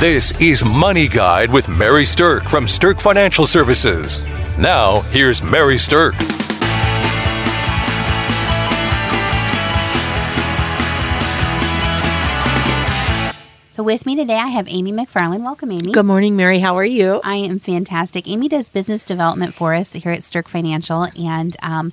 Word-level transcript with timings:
This 0.00 0.32
is 0.40 0.64
Money 0.64 1.08
Guide 1.08 1.52
with 1.52 1.68
Mary 1.68 2.06
Stirk 2.06 2.44
from 2.44 2.66
Stirk 2.66 3.02
Financial 3.02 3.46
Services. 3.46 4.24
Now, 4.56 5.02
here's 5.10 5.42
Mary 5.42 5.76
Stirk. 5.76 6.14
So 13.72 13.82
with 13.82 14.06
me 14.06 14.16
today, 14.16 14.36
I 14.36 14.46
have 14.46 14.68
Amy 14.68 14.90
McFarland. 14.90 15.42
Welcome, 15.42 15.70
Amy. 15.70 15.92
Good 15.92 16.06
morning, 16.06 16.34
Mary. 16.34 16.60
How 16.60 16.76
are 16.76 16.84
you? 16.84 17.20
I 17.22 17.36
am 17.36 17.58
fantastic. 17.58 18.26
Amy 18.26 18.48
does 18.48 18.70
business 18.70 19.02
development 19.02 19.54
for 19.54 19.74
us 19.74 19.92
here 19.92 20.12
at 20.12 20.24
Stirk 20.24 20.48
Financial, 20.48 21.08
and 21.18 21.56
um, 21.62 21.92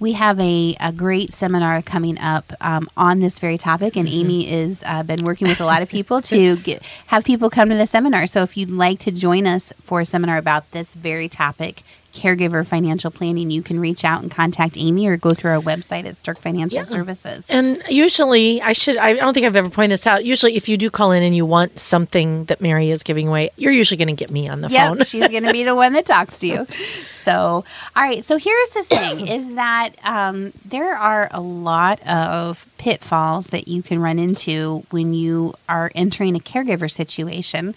we 0.00 0.12
have 0.12 0.38
a, 0.40 0.76
a 0.80 0.92
great 0.92 1.32
seminar 1.32 1.82
coming 1.82 2.18
up 2.20 2.52
um, 2.60 2.88
on 2.96 3.20
this 3.20 3.38
very 3.38 3.58
topic. 3.58 3.96
And 3.96 4.06
Mm-hmm. 4.08 4.20
Amy 4.20 4.44
has 4.46 4.82
uh, 4.86 5.02
been 5.02 5.24
working 5.24 5.48
with 5.48 5.60
a 5.60 5.64
lot 5.64 5.82
of 5.82 5.88
people 5.88 6.22
to 6.32 6.56
get, 6.58 6.82
have 7.08 7.24
people 7.24 7.50
come 7.50 7.68
to 7.70 7.74
the 7.76 7.86
seminar. 7.86 8.26
So 8.26 8.42
if 8.42 8.56
you'd 8.56 8.70
like 8.70 9.00
to 9.00 9.10
join 9.10 9.46
us 9.46 9.72
for 9.82 10.00
a 10.00 10.06
seminar 10.06 10.38
about 10.38 10.70
this 10.70 10.94
very 10.94 11.28
topic, 11.28 11.82
caregiver 12.14 12.66
financial 12.66 13.10
planning, 13.10 13.50
you 13.50 13.62
can 13.62 13.78
reach 13.78 14.04
out 14.04 14.22
and 14.22 14.30
contact 14.30 14.76
Amy 14.78 15.06
or 15.06 15.16
go 15.16 15.34
through 15.34 15.50
our 15.52 15.60
website 15.60 16.04
at 16.06 16.16
Stirk 16.16 16.38
Financial 16.38 16.76
Yeah. 16.76 16.82
Services. 16.82 17.46
And 17.50 17.82
usually, 17.88 18.62
I 18.62 18.72
should, 18.72 18.96
I 18.96 19.14
don't 19.14 19.34
think 19.34 19.46
I've 19.46 19.56
ever 19.56 19.68
pointed 19.70 19.92
this 19.92 20.06
out. 20.06 20.24
Usually, 20.24 20.56
if 20.56 20.68
you 20.68 20.76
do 20.76 20.90
call 20.90 21.12
in 21.12 21.22
and 21.22 21.34
you 21.36 21.44
want 21.44 21.78
something 21.78 22.44
that 22.46 22.60
Mary 22.60 22.90
is 22.90 23.02
giving 23.02 23.28
away, 23.28 23.50
you're 23.56 23.72
usually 23.72 23.98
going 23.98 24.08
to 24.08 24.14
get 24.14 24.30
me 24.30 24.48
on 24.48 24.62
the 24.62 24.68
phone. 24.68 24.98
Yep, 24.98 25.06
she's 25.06 25.28
going 25.28 25.44
to 25.44 25.52
be 25.52 25.64
the 25.64 25.74
one 25.74 25.92
that 25.92 26.06
talks 26.06 26.38
to 26.40 26.46
you. 26.46 26.66
So, 27.18 27.64
all 27.96 28.02
right. 28.02 28.24
So 28.24 28.36
here's 28.38 28.70
the 28.70 28.84
thing: 28.84 29.26
is 29.28 29.54
that 29.54 29.90
um, 30.04 30.52
there 30.64 30.96
are 30.96 31.28
a 31.30 31.40
lot 31.40 32.00
of 32.06 32.66
pitfalls 32.78 33.48
that 33.48 33.68
you 33.68 33.82
can 33.82 34.00
run 34.00 34.18
into 34.18 34.84
when 34.90 35.12
you 35.12 35.54
are 35.68 35.90
entering 35.94 36.36
a 36.36 36.40
caregiver 36.40 36.90
situation, 36.90 37.74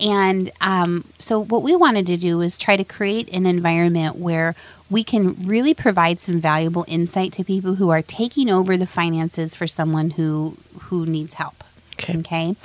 and 0.00 0.50
um, 0.60 1.04
so 1.18 1.42
what 1.42 1.62
we 1.62 1.76
wanted 1.76 2.06
to 2.06 2.16
do 2.16 2.40
is 2.40 2.58
try 2.58 2.76
to 2.76 2.84
create 2.84 3.28
an 3.30 3.46
environment 3.46 4.16
where 4.16 4.54
we 4.90 5.04
can 5.04 5.46
really 5.46 5.72
provide 5.72 6.18
some 6.18 6.40
valuable 6.40 6.84
insight 6.88 7.32
to 7.34 7.44
people 7.44 7.76
who 7.76 7.90
are 7.90 8.02
taking 8.02 8.50
over 8.50 8.76
the 8.76 8.86
finances 8.86 9.54
for 9.54 9.66
someone 9.66 10.10
who 10.10 10.56
who 10.80 11.06
needs 11.06 11.34
help. 11.34 11.62
Okay. 11.94 12.18
Okay. 12.18 12.56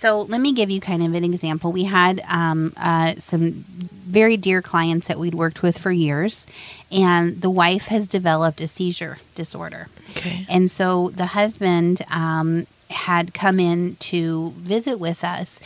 So 0.00 0.22
let 0.22 0.40
me 0.40 0.52
give 0.54 0.70
you 0.70 0.80
kind 0.80 1.02
of 1.02 1.12
an 1.12 1.24
example. 1.24 1.72
We 1.72 1.84
had 1.84 2.24
um, 2.26 2.72
uh, 2.78 3.16
some 3.18 3.66
very 3.68 4.38
dear 4.38 4.62
clients 4.62 5.08
that 5.08 5.18
we'd 5.18 5.34
worked 5.34 5.60
with 5.60 5.76
for 5.76 5.92
years, 5.92 6.46
and 6.90 7.42
the 7.42 7.50
wife 7.50 7.88
has 7.88 8.06
developed 8.06 8.62
a 8.62 8.66
seizure 8.66 9.18
disorder. 9.34 9.88
Okay. 10.12 10.46
And 10.48 10.70
so 10.70 11.10
the 11.10 11.26
husband 11.26 12.00
um, 12.08 12.66
had 12.88 13.34
come 13.34 13.60
in 13.60 13.96
to 13.96 14.54
visit 14.56 14.98
with 14.98 15.22
us. 15.22 15.60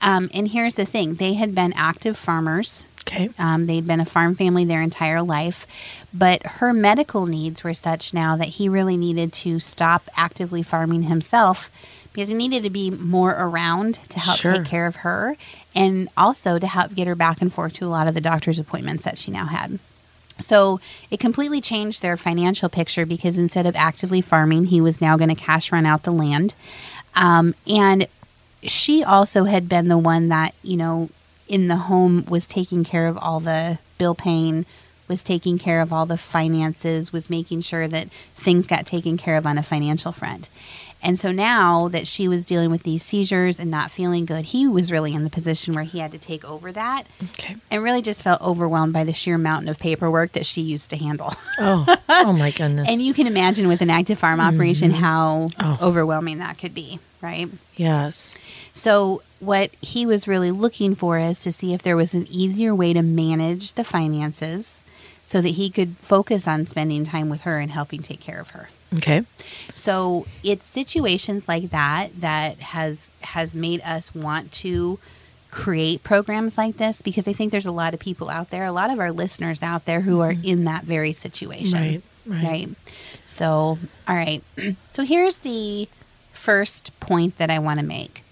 Um, 0.00 0.30
and 0.32 0.46
here's 0.46 0.76
the 0.76 0.86
thing 0.86 1.16
they 1.16 1.34
had 1.34 1.52
been 1.52 1.72
active 1.72 2.16
farmers. 2.16 2.86
Okay. 3.00 3.30
Um, 3.40 3.66
they'd 3.66 3.88
been 3.88 3.98
a 3.98 4.04
farm 4.04 4.36
family 4.36 4.64
their 4.64 4.82
entire 4.82 5.20
life, 5.20 5.66
but 6.12 6.46
her 6.46 6.72
medical 6.72 7.26
needs 7.26 7.64
were 7.64 7.74
such 7.74 8.14
now 8.14 8.36
that 8.36 8.50
he 8.50 8.68
really 8.68 8.96
needed 8.96 9.32
to 9.32 9.58
stop 9.58 10.08
actively 10.16 10.62
farming 10.62 11.02
himself 11.02 11.70
because 12.14 12.28
he 12.28 12.34
needed 12.34 12.62
to 12.62 12.70
be 12.70 12.88
more 12.90 13.32
around 13.32 13.98
to 14.08 14.18
help 14.20 14.38
Sure. 14.38 14.54
take 14.54 14.64
care 14.64 14.86
of 14.86 14.96
her 14.96 15.36
and 15.74 16.08
also 16.16 16.58
to 16.58 16.66
help 16.66 16.94
get 16.94 17.06
her 17.06 17.14
back 17.14 17.42
and 17.42 17.52
forth 17.52 17.74
to 17.74 17.84
a 17.84 17.88
lot 17.88 18.06
of 18.06 18.14
the 18.14 18.20
doctor's 18.20 18.58
appointments 18.58 19.04
that 19.04 19.18
she 19.18 19.30
now 19.30 19.44
had. 19.46 19.78
So 20.40 20.80
it 21.10 21.20
completely 21.20 21.60
changed 21.60 22.02
their 22.02 22.16
financial 22.16 22.68
picture 22.68 23.04
because 23.04 23.36
instead 23.36 23.66
of 23.66 23.76
actively 23.76 24.20
farming, 24.20 24.66
he 24.66 24.80
was 24.80 25.00
now 25.00 25.16
going 25.16 25.28
to 25.28 25.34
cash 25.34 25.70
run 25.70 25.86
out 25.86 26.04
the 26.04 26.10
land. 26.12 26.54
Um, 27.14 27.54
and 27.68 28.06
she 28.62 29.04
also 29.04 29.44
had 29.44 29.68
been 29.68 29.88
the 29.88 29.98
one 29.98 30.28
that, 30.28 30.54
you 30.62 30.76
know, 30.76 31.10
in 31.48 31.68
the 31.68 31.76
home 31.76 32.24
was 32.26 32.46
taking 32.46 32.84
care 32.84 33.06
of 33.06 33.18
all 33.18 33.38
the 33.38 33.78
bill 33.98 34.14
paying, 34.14 34.66
was 35.08 35.22
taking 35.22 35.58
care 35.58 35.80
of 35.80 35.92
all 35.92 36.06
the 36.06 36.16
finances, 36.18 37.12
was 37.12 37.28
making 37.30 37.60
sure 37.60 37.86
that 37.88 38.08
things 38.36 38.66
got 38.66 38.86
taken 38.86 39.16
care 39.16 39.36
of 39.36 39.46
on 39.46 39.58
a 39.58 39.62
financial 39.62 40.12
front. 40.12 40.48
And 41.02 41.18
so 41.18 41.30
now 41.32 41.88
that 41.88 42.06
she 42.06 42.28
was 42.28 42.46
dealing 42.46 42.70
with 42.70 42.82
these 42.82 43.02
seizures 43.02 43.60
and 43.60 43.70
not 43.70 43.90
feeling 43.90 44.24
good, 44.24 44.46
he 44.46 44.66
was 44.66 44.90
really 44.90 45.12
in 45.12 45.22
the 45.22 45.28
position 45.28 45.74
where 45.74 45.84
he 45.84 45.98
had 45.98 46.12
to 46.12 46.18
take 46.18 46.46
over 46.46 46.72
that 46.72 47.04
Okay. 47.22 47.56
and 47.70 47.82
really 47.82 48.00
just 48.00 48.22
felt 48.22 48.40
overwhelmed 48.40 48.94
by 48.94 49.04
the 49.04 49.12
sheer 49.12 49.36
mountain 49.36 49.68
of 49.68 49.78
paperwork 49.78 50.32
that 50.32 50.46
she 50.46 50.62
used 50.62 50.88
to 50.90 50.96
handle. 50.96 51.34
Oh, 51.58 51.84
oh 52.08 52.32
my 52.32 52.50
goodness. 52.50 52.88
and 52.88 53.02
you 53.02 53.12
can 53.12 53.26
imagine 53.26 53.68
with 53.68 53.82
an 53.82 53.90
active 53.90 54.18
farm 54.18 54.40
operation 54.40 54.92
mm-hmm. 54.92 55.00
how 55.02 55.50
Oh. 55.60 55.78
overwhelming 55.82 56.38
that 56.38 56.56
could 56.56 56.72
be, 56.72 56.98
right? 57.20 57.48
yes. 57.76 58.38
So, 58.72 59.20
what 59.40 59.70
he 59.82 60.06
was 60.06 60.26
really 60.26 60.50
looking 60.50 60.94
for 60.94 61.18
is 61.18 61.40
to 61.42 61.52
see 61.52 61.74
if 61.74 61.82
there 61.82 61.96
was 61.96 62.14
an 62.14 62.26
easier 62.30 62.74
way 62.74 62.94
to 62.94 63.02
manage 63.02 63.74
the 63.74 63.84
finances 63.84 64.82
so 65.24 65.40
that 65.40 65.50
he 65.50 65.70
could 65.70 65.96
focus 65.96 66.46
on 66.46 66.66
spending 66.66 67.04
time 67.04 67.28
with 67.28 67.42
her 67.42 67.58
and 67.58 67.70
helping 67.70 68.02
take 68.02 68.20
care 68.20 68.40
of 68.40 68.50
her. 68.50 68.68
Okay. 68.96 69.24
So 69.74 70.26
it's 70.42 70.64
situations 70.64 71.48
like 71.48 71.70
that 71.70 72.20
that 72.20 72.58
has 72.58 73.10
has 73.22 73.54
made 73.54 73.80
us 73.82 74.14
want 74.14 74.52
to 74.52 74.98
create 75.50 76.02
programs 76.02 76.58
like 76.58 76.76
this 76.78 77.00
because 77.00 77.28
I 77.28 77.32
think 77.32 77.52
there's 77.52 77.66
a 77.66 77.72
lot 77.72 77.94
of 77.94 78.00
people 78.00 78.28
out 78.28 78.50
there, 78.50 78.64
a 78.64 78.72
lot 78.72 78.90
of 78.90 78.98
our 78.98 79.12
listeners 79.12 79.62
out 79.62 79.84
there 79.84 80.00
who 80.00 80.20
are 80.20 80.32
mm-hmm. 80.32 80.44
in 80.44 80.64
that 80.64 80.84
very 80.84 81.12
situation. 81.12 81.78
Right, 81.78 82.02
right. 82.26 82.44
Right. 82.44 82.68
So, 83.26 83.78
all 84.08 84.16
right. 84.16 84.42
So 84.88 85.02
here's 85.02 85.38
the 85.38 85.88
first 86.32 86.92
point 87.00 87.38
that 87.38 87.50
I 87.50 87.58
want 87.58 87.80
to 87.80 87.84
make. 87.84 88.22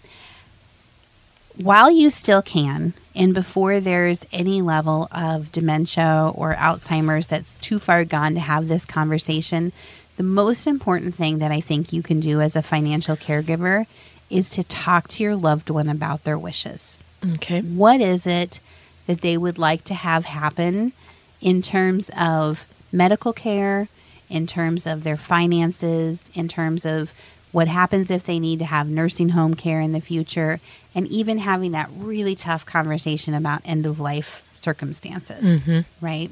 While 1.57 1.91
you 1.91 2.09
still 2.09 2.41
can, 2.41 2.95
and 3.15 3.35
before 3.35 3.81
there's 3.81 4.25
any 4.33 4.63
level 4.63 5.09
of 5.13 5.53
dementia 5.53 6.31
or 6.35 6.55
Alzheimer's 6.55 7.27
that's 7.27 7.59
too 7.59 7.79
far 7.79 8.05
gone 8.05 8.35
to 8.35 8.41
have 8.41 8.69
this 8.69 8.85
conversation, 8.85 9.73
the 10.17 10.23
most 10.23 10.67
important 10.67 11.15
thing 11.15 11.39
that 11.39 11.51
I 11.53 11.61
think 11.61 11.93
you 11.93 12.03
can 12.03 12.21
do 12.21 12.41
as 12.41 12.57
a 12.57 12.63
financial 12.63 13.17
caregiver 13.17 13.87
is 14.31 14.49
to 14.51 14.65
talk 14.65 15.09
to 15.09 15.23
your 15.23 15.37
loved 15.37 15.69
one 15.71 15.89
about 15.89 16.25
their 16.25 16.39
wishes 16.39 17.01
Okay. 17.35 17.61
what 17.61 18.01
is 18.01 18.27
it 18.27 18.61
that 19.07 19.21
they 19.21 19.37
would 19.37 19.59
like 19.59 19.85
to 19.85 19.95
have 19.95 20.25
happen 20.25 20.93
in 21.41 21.61
terms 21.63 22.11
of 22.17 22.67
medical 22.93 23.33
care, 23.33 23.89
in 24.31 24.47
terms 24.47 24.87
of 24.87 25.03
their 25.05 25.17
finances, 25.17 26.31
in 26.35 26.49
terms 26.49 26.87
of 26.87 27.13
what 27.53 27.69
happens 27.69 28.11
if 28.11 28.25
they 28.25 28.39
need 28.39 28.59
to 28.59 28.65
have 28.65 28.89
nursing 28.89 29.31
home 29.31 29.55
care 29.55 29.81
in 29.81 29.93
the 29.93 30.01
future, 30.01 30.59
and 30.95 31.07
even 31.09 31.39
having 31.39 31.73
that 31.73 31.91
really 31.97 32.35
tough 32.35 32.67
conversation 32.67 33.35
about 33.35 33.63
end 33.65 33.87
of 33.87 34.01
life 34.01 34.43
circumstances, 34.63 35.61
right? 36.01 36.31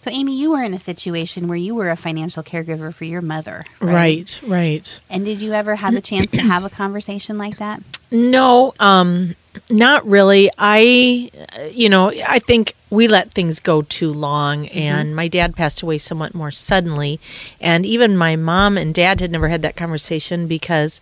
So, 0.00 0.10
Amy, 0.10 0.38
you 0.38 0.50
were 0.52 0.62
in 0.62 0.72
a 0.72 0.78
situation 0.78 1.46
where 1.46 1.58
you 1.58 1.74
were 1.74 1.90
a 1.90 1.96
financial 1.96 2.42
caregiver 2.42 2.92
for 2.94 3.04
your 3.04 3.20
mother, 3.20 3.64
Right. 3.80 4.40
Right. 4.42 5.00
And 5.10 5.24
did 5.24 5.40
you 5.42 5.52
ever 5.52 5.76
have 5.76 5.94
a 5.94 6.00
chance 6.00 6.30
to 6.32 6.42
have 6.42 6.64
a 6.64 6.70
conversation 6.70 7.36
like 7.36 7.58
that? 7.58 7.82
No, 8.10 8.74
um, 8.80 9.36
not 9.68 10.06
really. 10.06 10.50
I, 10.58 11.30
you 11.72 11.88
know, 11.88 12.10
I 12.10 12.38
think 12.38 12.74
we 12.88 13.08
let 13.08 13.32
things 13.32 13.60
go 13.60 13.82
too 13.82 14.12
long, 14.12 14.66
and 14.68 15.14
my 15.14 15.28
dad 15.28 15.54
passed 15.54 15.82
away 15.82 15.98
somewhat 15.98 16.34
more 16.34 16.50
suddenly, 16.50 17.20
and 17.60 17.84
even 17.86 18.16
my 18.16 18.36
mom 18.36 18.76
and 18.78 18.94
dad 18.94 19.20
had 19.20 19.30
never 19.30 19.48
had 19.48 19.62
that 19.62 19.76
conversation 19.76 20.48
because 20.48 21.00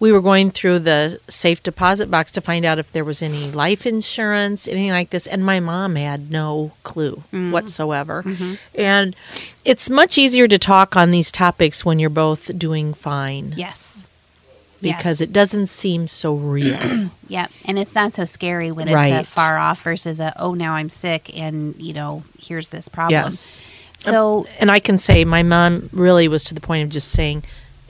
we 0.00 0.10
were 0.10 0.20
going 0.22 0.50
through 0.50 0.78
the 0.80 1.20
safe 1.28 1.62
deposit 1.62 2.10
box 2.10 2.32
to 2.32 2.40
find 2.40 2.64
out 2.64 2.78
if 2.78 2.90
there 2.90 3.04
was 3.04 3.22
any 3.22 3.50
life 3.50 3.86
insurance, 3.86 4.66
anything 4.66 4.90
like 4.90 5.10
this, 5.10 5.26
and 5.26 5.44
my 5.44 5.60
mom 5.60 5.94
had 5.94 6.30
no 6.30 6.72
clue 6.82 7.22
mm. 7.32 7.52
whatsoever. 7.52 8.22
Mm-hmm. 8.22 8.54
And 8.74 9.14
it's 9.64 9.90
much 9.90 10.16
easier 10.16 10.48
to 10.48 10.58
talk 10.58 10.96
on 10.96 11.10
these 11.10 11.30
topics 11.30 11.84
when 11.84 11.98
you're 11.98 12.10
both 12.10 12.58
doing 12.58 12.94
fine 12.94 13.52
Yes. 13.56 14.06
because 14.80 15.20
Yes. 15.20 15.28
it 15.28 15.32
doesn't 15.32 15.66
seem 15.66 16.08
so 16.08 16.34
real. 16.34 17.10
Yep, 17.28 17.52
and 17.66 17.78
it's 17.78 17.94
not 17.94 18.12
so 18.14 18.24
scary 18.24 18.72
when 18.72 18.88
it's 18.88 18.96
a 18.96 19.22
far 19.22 19.56
off 19.56 19.82
versus 19.82 20.18
a 20.18 20.32
oh 20.36 20.52
now 20.54 20.72
I'm 20.74 20.88
sick 20.88 21.30
and 21.38 21.76
you 21.80 21.92
know 21.92 22.24
here's 22.40 22.70
this 22.70 22.88
problem. 22.88 23.12
yes. 23.26 23.60
So 24.00 24.46
And 24.58 24.68
I 24.70 24.80
can 24.80 24.98
say 24.98 25.24
my 25.24 25.44
mom 25.44 25.90
really 25.92 26.26
was 26.26 26.42
to 26.44 26.54
the 26.54 26.60
point 26.60 26.82
of 26.82 26.88
just 26.88 27.10
saying, 27.10 27.44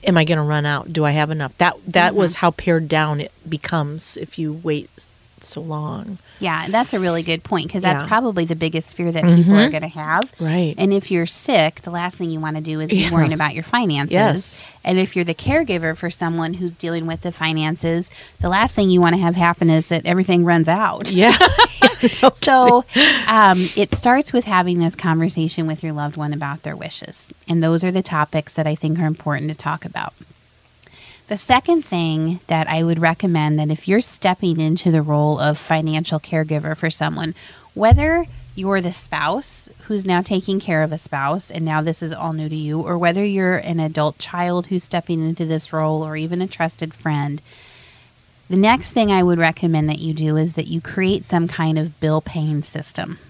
"Am 0.04 0.16
I 0.16 0.24
going 0.24 0.38
to 0.38 0.42
run 0.42 0.66
out? 0.66 0.92
Do 0.92 1.04
I 1.04 1.10
have 1.12 1.30
enough?" 1.30 1.56
That 1.58 1.76
that 1.86 2.10
mm-hmm. 2.10 2.18
was 2.18 2.36
how 2.36 2.50
pared 2.52 2.88
down 2.88 3.20
it 3.20 3.32
becomes 3.48 4.16
if 4.16 4.38
you 4.38 4.52
wait 4.52 4.90
so 5.48 5.60
long. 5.60 6.18
yeah, 6.40 6.66
that's 6.68 6.92
a 6.94 7.00
really 7.00 7.22
good 7.22 7.42
point 7.44 7.66
because 7.66 7.82
that's 7.82 8.02
Yeah. 8.02 8.08
probably 8.08 8.44
the 8.44 8.54
biggest 8.56 8.94
fear 8.96 9.12
that 9.12 9.22
people 9.24 9.54
are 9.56 9.68
going 9.70 9.82
to 9.82 9.88
have. 9.88 10.32
Right. 10.40 10.74
And 10.78 10.92
if 10.92 11.10
you're 11.10 11.26
sick, 11.26 11.82
the 11.82 11.90
last 11.90 12.16
thing 12.16 12.30
you 12.30 12.40
want 12.40 12.56
to 12.56 12.62
do 12.62 12.80
is 12.80 12.90
be 12.90 12.96
Yeah. 12.98 13.10
worrying 13.12 13.32
about 13.32 13.54
your 13.54 13.64
finances. 13.64 14.12
Yes. 14.12 14.68
And 14.82 14.98
if 14.98 15.14
you're 15.14 15.24
the 15.26 15.34
caregiver 15.34 15.94
for 15.96 16.08
someone 16.10 16.54
who's 16.54 16.76
dealing 16.76 17.06
with 17.06 17.20
the 17.20 17.32
finances, 17.32 18.10
the 18.40 18.48
last 18.48 18.74
thing 18.74 18.88
you 18.90 19.00
want 19.00 19.14
to 19.16 19.20
have 19.20 19.36
happen 19.36 19.68
is 19.68 19.88
that 19.88 20.06
everything 20.06 20.44
runs 20.44 20.68
out. 20.68 21.10
Yeah. 21.10 21.36
So 22.34 22.84
um, 23.26 23.58
it 23.76 23.94
starts 23.94 24.32
with 24.32 24.44
having 24.46 24.78
this 24.78 24.96
conversation 24.96 25.66
with 25.66 25.82
your 25.82 25.92
loved 25.92 26.16
one 26.16 26.32
about 26.32 26.62
their 26.62 26.74
wishes. 26.76 27.28
And 27.48 27.62
those 27.62 27.84
are 27.84 27.90
the 27.90 28.02
topics 28.02 28.54
that 28.54 28.66
I 28.66 28.74
think 28.74 28.98
are 28.98 29.04
important 29.06 29.50
to 29.50 29.54
talk 29.54 29.84
about. 29.84 30.14
The 31.30 31.36
second 31.36 31.84
thing 31.84 32.40
that 32.48 32.68
I 32.68 32.82
would 32.82 32.98
recommend 32.98 33.56
that 33.60 33.70
if 33.70 33.86
you're 33.86 34.00
stepping 34.00 34.58
into 34.58 34.90
the 34.90 35.00
role 35.00 35.38
of 35.38 35.58
financial 35.58 36.18
caregiver 36.18 36.76
for 36.76 36.90
someone, 36.90 37.36
whether 37.72 38.26
you're 38.56 38.80
the 38.80 38.92
spouse 38.92 39.68
who's 39.82 40.04
now 40.04 40.22
taking 40.22 40.58
care 40.58 40.82
of 40.82 40.90
a 40.90 40.98
spouse 40.98 41.48
and 41.48 41.64
now 41.64 41.82
this 41.82 42.02
is 42.02 42.12
all 42.12 42.32
new 42.32 42.48
to 42.48 42.56
you, 42.56 42.80
or 42.80 42.98
whether 42.98 43.24
you're 43.24 43.58
an 43.58 43.78
adult 43.78 44.18
child 44.18 44.66
who's 44.66 44.82
stepping 44.82 45.20
into 45.20 45.44
this 45.44 45.72
role, 45.72 46.04
or 46.04 46.16
even 46.16 46.42
a 46.42 46.48
trusted 46.48 46.92
friend, 46.92 47.40
the 48.48 48.56
next 48.56 48.90
thing 48.90 49.12
I 49.12 49.22
would 49.22 49.38
recommend 49.38 49.88
that 49.88 50.00
you 50.00 50.12
do 50.12 50.36
is 50.36 50.54
that 50.54 50.66
you 50.66 50.80
create 50.80 51.22
some 51.22 51.46
kind 51.46 51.78
of 51.78 52.00
bill 52.00 52.20
paying 52.20 52.64
system. 52.64 53.20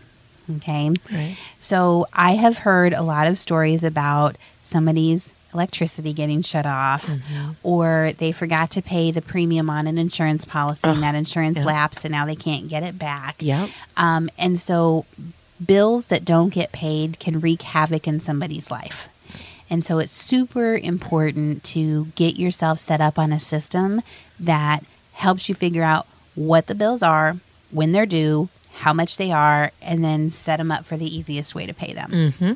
Okay. 0.57 0.89
Right. 1.13 1.37
So 1.61 2.07
I 2.15 2.37
have 2.37 2.57
heard 2.57 2.95
a 2.95 3.03
lot 3.03 3.27
of 3.27 3.39
stories 3.39 3.85
about 3.85 4.37
somebody's 4.63 5.35
electricity 5.55 6.13
getting 6.13 6.43
shut 6.43 6.67
off 6.67 7.07
Mm-hmm. 7.07 7.51
or 7.63 8.13
they 8.19 8.33
forgot 8.33 8.71
to 8.73 8.83
pay 8.83 9.11
the 9.11 9.23
premium 9.23 9.69
on 9.71 9.87
an 9.87 9.99
insurance 9.99 10.45
policy 10.45 10.89
and 10.89 11.03
that 11.03 11.15
insurance 11.15 11.59
yeah. 11.59 11.65
lapsed 11.65 12.05
and 12.05 12.13
now 12.13 12.27
they 12.27 12.37
can't 12.37 12.69
get 12.69 12.83
it 12.83 12.99
back. 12.99 13.37
Yep. 13.41 13.71
Um, 13.97 14.31
and 14.39 14.59
so 14.59 15.05
bills 15.65 16.07
that 16.07 16.25
don't 16.25 16.53
get 16.53 16.73
paid 16.73 17.19
can 17.19 17.41
wreak 17.41 17.63
havoc 17.63 18.07
in 18.07 18.21
somebody's 18.21 18.71
life. 18.71 19.09
And 19.69 19.85
so 19.85 19.99
it's 19.99 20.13
super 20.13 20.77
important 20.77 21.63
to 21.65 22.07
get 22.17 22.37
yourself 22.37 22.81
set 22.81 23.01
up 23.01 23.19
on 23.19 23.33
a 23.33 23.39
system 23.41 24.03
that 24.39 24.85
helps 25.13 25.49
you 25.49 25.55
figure 25.55 25.85
out 25.85 26.07
what 26.35 26.67
the 26.67 26.75
bills 26.75 27.03
are, 27.03 27.37
when 27.71 27.93
they're 27.93 28.07
due, 28.07 28.49
how 28.75 28.93
much 28.93 29.17
they 29.17 29.31
are, 29.31 29.71
and 29.81 30.03
then 30.03 30.31
set 30.31 30.57
them 30.57 30.73
up 30.73 30.85
for 30.85 30.97
the 30.97 31.05
easiest 31.05 31.55
way 31.55 31.67
to 31.67 31.75
pay 31.75 31.93
them. 31.93 32.11
Mm-hmm. 32.11 32.53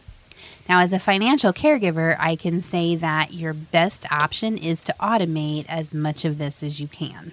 Now, 0.68 0.80
as 0.80 0.92
a 0.92 0.98
financial 0.98 1.52
caregiver, 1.52 2.16
I 2.18 2.36
can 2.36 2.60
say 2.62 2.96
that 2.96 3.34
your 3.34 3.52
best 3.52 4.10
option 4.10 4.56
is 4.56 4.82
to 4.82 4.94
automate 4.98 5.66
as 5.68 5.92
much 5.92 6.24
of 6.24 6.38
this 6.38 6.62
as 6.62 6.80
you 6.80 6.88
can. 6.88 7.32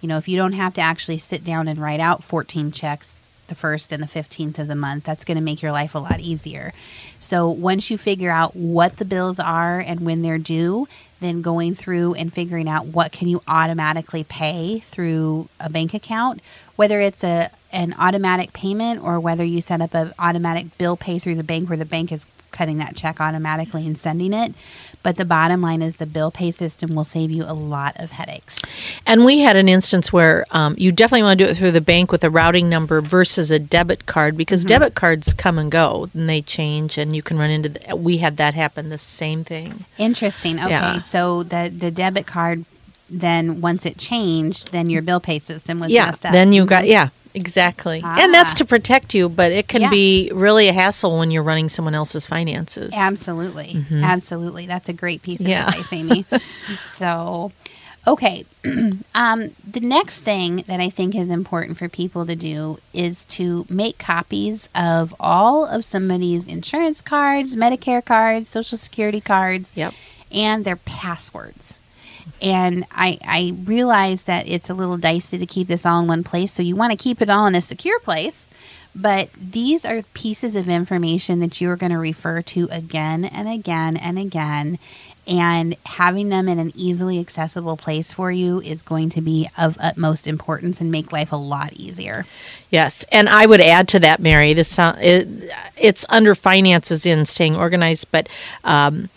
You 0.00 0.08
know, 0.08 0.18
if 0.18 0.28
you 0.28 0.36
don't 0.36 0.52
have 0.52 0.74
to 0.74 0.80
actually 0.80 1.18
sit 1.18 1.44
down 1.44 1.68
and 1.68 1.80
write 1.80 2.00
out 2.00 2.24
14 2.24 2.72
checks 2.72 3.20
the 3.46 3.54
first 3.54 3.92
and 3.92 4.02
the 4.02 4.06
15th 4.06 4.58
of 4.58 4.68
the 4.68 4.74
month, 4.74 5.04
that's 5.04 5.24
going 5.24 5.36
to 5.36 5.42
make 5.42 5.62
your 5.62 5.72
life 5.72 5.94
a 5.94 5.98
lot 5.98 6.20
easier. 6.20 6.72
So, 7.20 7.48
once 7.48 7.90
you 7.90 7.98
figure 7.98 8.30
out 8.30 8.54
what 8.54 8.96
the 8.96 9.04
bills 9.04 9.38
are 9.38 9.80
and 9.80 10.00
when 10.00 10.22
they're 10.22 10.38
due, 10.38 10.88
then 11.20 11.42
going 11.42 11.74
through 11.74 12.14
and 12.14 12.32
figuring 12.32 12.68
out 12.68 12.86
what 12.86 13.12
can 13.12 13.28
you 13.28 13.42
automatically 13.48 14.24
pay 14.24 14.80
through 14.80 15.48
a 15.58 15.70
bank 15.70 15.94
account, 15.94 16.40
whether 16.76 17.00
it's 17.00 17.24
a 17.24 17.50
an 17.70 17.94
automatic 17.98 18.52
payment 18.54 19.02
or 19.02 19.20
whether 19.20 19.44
you 19.44 19.60
set 19.60 19.82
up 19.82 19.92
an 19.92 20.12
automatic 20.18 20.78
bill 20.78 20.96
pay 20.96 21.18
through 21.18 21.34
the 21.34 21.44
bank 21.44 21.68
where 21.68 21.76
the 21.76 21.84
bank 21.84 22.10
is 22.10 22.24
cutting 22.50 22.78
that 22.78 22.96
check 22.96 23.20
automatically 23.20 23.86
and 23.86 23.96
sending 23.96 24.32
it. 24.32 24.54
But 25.02 25.16
the 25.16 25.24
bottom 25.24 25.62
line 25.62 25.80
is 25.80 25.96
the 25.96 26.06
bill 26.06 26.30
pay 26.30 26.50
system 26.50 26.94
will 26.94 27.04
save 27.04 27.30
you 27.30 27.44
a 27.44 27.54
lot 27.54 27.94
of 28.00 28.10
headaches. 28.10 28.60
And 29.06 29.24
we 29.24 29.40
had 29.40 29.56
an 29.56 29.68
instance 29.68 30.12
where 30.12 30.44
um, 30.50 30.74
you 30.76 30.90
definitely 30.90 31.22
want 31.22 31.38
to 31.38 31.44
do 31.44 31.50
it 31.50 31.56
through 31.56 31.70
the 31.70 31.80
bank 31.80 32.10
with 32.10 32.24
a 32.24 32.30
routing 32.30 32.68
number 32.68 33.00
versus 33.00 33.50
a 33.50 33.58
debit 33.58 34.06
card 34.06 34.36
because 34.36 34.64
debit 34.64 34.94
cards 34.94 35.32
come 35.32 35.58
and 35.58 35.70
go 35.70 36.10
and 36.14 36.28
they 36.28 36.42
change, 36.42 36.98
and 36.98 37.14
you 37.14 37.22
can 37.22 37.38
run 37.38 37.50
into. 37.50 37.68
The, 37.68 37.96
we 37.96 38.18
had 38.18 38.38
that 38.38 38.54
happen. 38.54 38.88
The 38.88 38.98
same 38.98 39.44
thing. 39.44 39.84
Interesting. 39.98 40.58
Okay. 40.58 40.70
Yeah. 40.70 41.02
So 41.02 41.44
the 41.44 41.72
the 41.74 41.90
debit 41.90 42.26
card 42.26 42.64
then 43.10 43.60
once 43.60 43.86
it 43.86 43.96
changed, 43.98 44.72
then 44.72 44.88
your 44.90 45.02
bill 45.02 45.20
pay 45.20 45.38
system 45.38 45.80
was 45.80 45.90
yeah. 45.92 46.06
messed 46.06 46.26
up. 46.26 46.32
Then 46.32 46.52
you 46.52 46.66
got 46.66 46.86
yeah. 46.86 47.08
Exactly. 47.34 48.02
And 48.04 48.32
that's 48.34 48.52
Ah. 48.52 48.56
to 48.56 48.64
protect 48.64 49.14
you, 49.14 49.28
but 49.28 49.52
it 49.52 49.68
can 49.68 49.82
Yeah. 49.82 49.90
be 49.90 50.30
really 50.34 50.66
a 50.68 50.72
hassle 50.72 51.18
when 51.18 51.30
you're 51.30 51.42
running 51.42 51.68
someone 51.68 51.94
else's 51.94 52.26
finances. 52.26 52.92
Absolutely. 52.96 53.84
Absolutely. 53.92 54.66
That's 54.66 54.88
a 54.88 54.92
great 54.92 55.22
piece 55.22 55.38
of 55.38 55.46
Mm-hmm. 55.46 55.50
Yeah. 55.50 55.68
advice, 55.68 55.92
Amy. 55.92 56.24
so, 56.96 57.52
okay. 58.06 58.44
um, 59.14 59.50
the 59.70 59.80
next 59.80 60.20
thing 60.22 60.64
that 60.66 60.80
I 60.80 60.90
think 60.90 61.14
is 61.14 61.28
important 61.28 61.78
for 61.78 61.88
people 61.88 62.26
to 62.26 62.34
do 62.34 62.78
is 62.92 63.24
to 63.26 63.66
make 63.68 63.98
copies 63.98 64.68
of 64.74 65.14
all 65.20 65.66
of 65.66 65.84
somebody's 65.84 66.46
insurance 66.46 67.02
cards, 67.02 67.54
Medicare 67.54 68.04
cards, 68.04 68.48
Social 68.48 68.78
Security 68.78 69.20
cards, 69.20 69.72
Yep. 69.76 69.94
and 70.32 70.64
their 70.64 70.76
passwords. 70.76 71.78
And 72.40 72.84
I, 72.90 73.18
I 73.24 73.54
realize 73.64 74.24
that 74.24 74.48
it's 74.48 74.70
a 74.70 74.74
little 74.74 74.96
dicey 74.96 75.38
to 75.38 75.46
keep 75.46 75.68
this 75.68 75.86
all 75.86 76.00
in 76.00 76.06
one 76.06 76.24
place. 76.24 76.52
So 76.52 76.62
you 76.62 76.76
want 76.76 76.92
to 76.92 76.96
keep 76.96 77.20
it 77.22 77.30
all 77.30 77.46
in 77.46 77.54
a 77.54 77.60
secure 77.60 78.00
place. 78.00 78.48
But 78.94 79.28
these 79.34 79.84
are 79.84 80.02
pieces 80.14 80.56
of 80.56 80.68
information 80.68 81.40
that 81.40 81.60
you 81.60 81.70
are 81.70 81.76
going 81.76 81.92
to 81.92 81.98
refer 81.98 82.42
to 82.42 82.68
again 82.70 83.24
and 83.24 83.48
again 83.48 83.96
and 83.96 84.18
again. 84.18 84.78
And 85.26 85.76
having 85.84 86.30
them 86.30 86.48
in 86.48 86.58
an 86.58 86.72
easily 86.74 87.20
accessible 87.20 87.76
place 87.76 88.12
for 88.12 88.32
you 88.32 88.62
is 88.62 88.82
going 88.82 89.10
to 89.10 89.20
be 89.20 89.48
of 89.58 89.76
utmost 89.78 90.26
importance 90.26 90.80
and 90.80 90.90
make 90.90 91.12
life 91.12 91.32
a 91.32 91.36
lot 91.36 91.74
easier. 91.74 92.24
Yes, 92.70 93.04
and 93.12 93.28
I 93.28 93.44
would 93.44 93.60
add 93.60 93.88
to 93.88 94.00
that, 94.00 94.20
Mary. 94.20 94.54
This 94.54 94.68
sound, 94.68 94.98
it, 95.02 95.28
it's 95.76 96.06
under 96.08 96.34
finances 96.34 97.04
in 97.04 97.26
staying 97.26 97.56
organized, 97.56 98.10
but 98.10 98.26
um, 98.64 99.10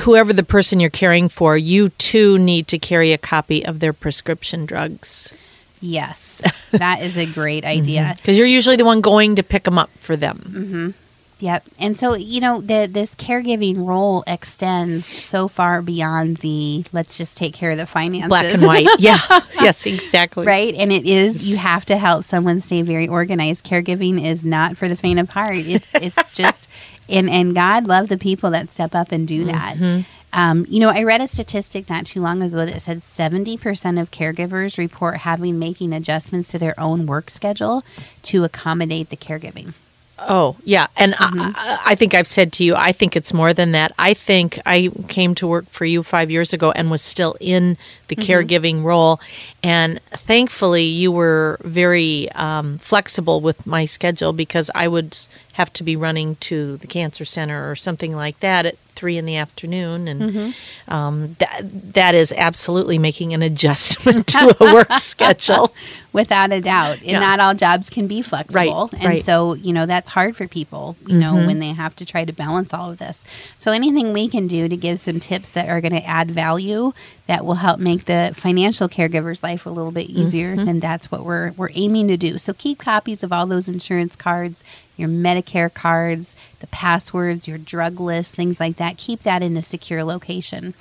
whoever 0.00 0.32
the 0.32 0.42
person 0.42 0.80
you're 0.80 0.90
caring 0.90 1.28
for, 1.28 1.56
you 1.56 1.88
too 1.90 2.38
need 2.38 2.68
to 2.68 2.78
carry 2.78 3.12
a 3.12 3.18
copy 3.18 3.64
of 3.64 3.80
their 3.80 3.92
prescription 3.92 4.66
drugs 4.66 5.32
Yes, 5.80 6.42
that 6.72 7.02
is 7.02 7.16
a 7.16 7.26
great 7.26 7.64
idea. 7.64 8.14
because 8.16 8.38
you're 8.38 8.46
usually 8.46 8.76
the 8.76 8.84
one 8.84 9.00
going 9.00 9.36
to 9.36 9.42
pick 9.42 9.64
them 9.64 9.78
up 9.78 9.90
for 9.98 10.16
them. 10.16 10.38
Mm-hmm. 10.46 10.90
Yep. 11.38 11.64
And 11.78 11.98
so, 11.98 12.14
you 12.14 12.40
know, 12.40 12.62
the, 12.62 12.88
this 12.90 13.14
caregiving 13.14 13.86
role 13.86 14.24
extends 14.26 15.04
so 15.04 15.48
far 15.48 15.82
beyond 15.82 16.38
the 16.38 16.82
let's 16.94 17.18
just 17.18 17.36
take 17.36 17.52
care 17.52 17.72
of 17.72 17.76
the 17.76 17.84
finances. 17.84 18.28
Black 18.28 18.54
and 18.54 18.62
white. 18.62 18.88
Yeah. 18.98 19.18
yes, 19.60 19.84
exactly. 19.84 20.46
Right. 20.46 20.74
And 20.74 20.90
it 20.90 21.04
is, 21.04 21.42
you 21.42 21.58
have 21.58 21.84
to 21.86 21.98
help 21.98 22.24
someone 22.24 22.60
stay 22.60 22.80
very 22.80 23.06
organized. 23.06 23.66
Caregiving 23.66 24.24
is 24.24 24.46
not 24.46 24.78
for 24.78 24.88
the 24.88 24.96
faint 24.96 25.20
of 25.20 25.28
heart. 25.28 25.56
It's, 25.56 25.94
it's 25.94 26.32
just, 26.32 26.65
and, 27.08 27.28
and 27.30 27.54
God 27.54 27.86
love 27.86 28.08
the 28.08 28.18
people 28.18 28.50
that 28.50 28.70
step 28.70 28.94
up 28.94 29.12
and 29.12 29.26
do 29.26 29.44
that. 29.44 30.04
Um, 30.32 30.66
you 30.68 30.80
know, 30.80 30.90
I 30.90 31.02
read 31.04 31.22
a 31.22 31.28
statistic 31.28 31.88
not 31.88 32.04
too 32.04 32.20
long 32.20 32.42
ago 32.42 32.66
that 32.66 32.82
said 32.82 32.98
70% 32.98 34.00
of 34.00 34.10
caregivers 34.10 34.76
report 34.76 35.18
having 35.18 35.58
making 35.58 35.94
adjustments 35.94 36.50
to 36.50 36.58
their 36.58 36.78
own 36.78 37.06
work 37.06 37.30
schedule 37.30 37.84
to 38.24 38.44
accommodate 38.44 39.08
the 39.08 39.16
caregiving. 39.16 39.72
Oh, 40.18 40.56
yeah. 40.64 40.86
And 40.96 41.12
Mm-hmm. 41.14 41.52
I, 41.54 41.80
I 41.86 41.94
think 41.94 42.14
I've 42.14 42.26
said 42.26 42.52
to 42.54 42.64
you, 42.64 42.74
I 42.74 42.92
think 42.92 43.16
it's 43.16 43.32
more 43.34 43.52
than 43.54 43.72
that. 43.72 43.92
I 43.98 44.14
think 44.14 44.58
I 44.66 44.90
came 45.08 45.34
to 45.36 45.46
work 45.46 45.66
for 45.70 45.84
you 45.84 46.02
five 46.02 46.30
years 46.30 46.52
ago 46.54 46.70
and 46.70 46.90
was 46.90 47.02
still 47.02 47.36
in 47.40 47.76
the 48.08 48.16
Mm-hmm. 48.16 48.30
caregiving 48.32 48.82
role. 48.82 49.20
And 49.62 50.00
thankfully, 50.12 50.84
you 50.84 51.12
were 51.12 51.58
very 51.62 52.30
um, 52.32 52.78
flexible 52.78 53.40
with 53.42 53.66
my 53.66 53.84
schedule 53.84 54.32
because 54.32 54.70
I 54.74 54.88
would 54.88 55.16
have 55.56 55.72
to 55.74 55.82
be 55.84 55.96
running 55.96 56.36
to 56.36 56.76
the 56.78 56.86
cancer 56.86 57.24
center 57.24 57.70
or 57.70 57.76
something 57.76 58.14
like 58.14 58.40
that 58.40 58.66
at 58.66 58.76
three 58.94 59.18
in 59.18 59.26
the 59.26 59.36
afternoon. 59.36 60.08
And 60.08 60.20
Mm-hmm. 60.22 60.92
um, 60.94 61.36
that, 61.38 61.62
that 61.92 62.14
is 62.14 62.32
absolutely 62.32 62.96
making 62.98 63.34
an 63.34 63.42
adjustment 63.42 64.26
to 64.28 64.56
a 64.58 64.72
work 64.74 64.88
schedule. 64.98 65.74
Without 66.14 66.50
a 66.50 66.62
doubt. 66.62 66.96
And 67.00 67.04
Yeah. 67.10 67.20
not 67.20 67.40
all 67.40 67.52
jobs 67.52 67.90
can 67.90 68.06
be 68.06 68.22
flexible. 68.22 68.88
and 68.94 69.04
right. 69.04 69.22
so, 69.22 69.52
you 69.52 69.74
know, 69.74 69.84
that's 69.84 70.08
hard 70.08 70.34
for 70.34 70.48
people, 70.48 70.96
you 71.06 71.18
know, 71.18 71.34
when 71.34 71.58
they 71.58 71.68
have 71.74 71.94
to 71.96 72.06
try 72.06 72.24
to 72.24 72.32
balance 72.32 72.72
all 72.72 72.90
of 72.90 72.96
this. 72.96 73.22
So 73.58 73.70
anything 73.70 74.14
we 74.14 74.26
can 74.26 74.46
do 74.46 74.66
to 74.66 74.76
give 74.78 74.98
some 74.98 75.20
tips 75.20 75.50
that 75.50 75.68
are 75.68 75.82
going 75.82 75.92
to 75.92 76.06
add 76.06 76.30
value 76.30 76.94
that 77.26 77.44
will 77.44 77.56
help 77.56 77.80
make 77.80 78.06
the 78.06 78.32
financial 78.34 78.88
caregiver's 78.88 79.42
life 79.42 79.66
a 79.66 79.70
little 79.70 79.90
bit 79.92 80.08
easier, 80.08 80.56
then 80.56 80.80
that's 80.80 81.10
what 81.10 81.22
we're 81.22 81.50
we're 81.52 81.70
aiming 81.74 82.08
to 82.08 82.16
do. 82.16 82.38
So 82.38 82.54
keep 82.54 82.78
copies 82.78 83.22
of 83.22 83.30
all 83.30 83.46
those 83.46 83.68
insurance 83.68 84.16
cards, 84.16 84.64
your 84.96 85.08
Medicare 85.08 85.72
cards, 85.72 86.36
the 86.60 86.66
passwords, 86.68 87.46
your 87.46 87.58
drug 87.58 88.00
list, 88.00 88.34
things 88.34 88.60
like 88.60 88.76
that. 88.76 88.96
Keep 88.96 89.22
that 89.22 89.42
in 89.42 89.56
a 89.56 89.62
secure 89.62 90.04
location. 90.04 90.74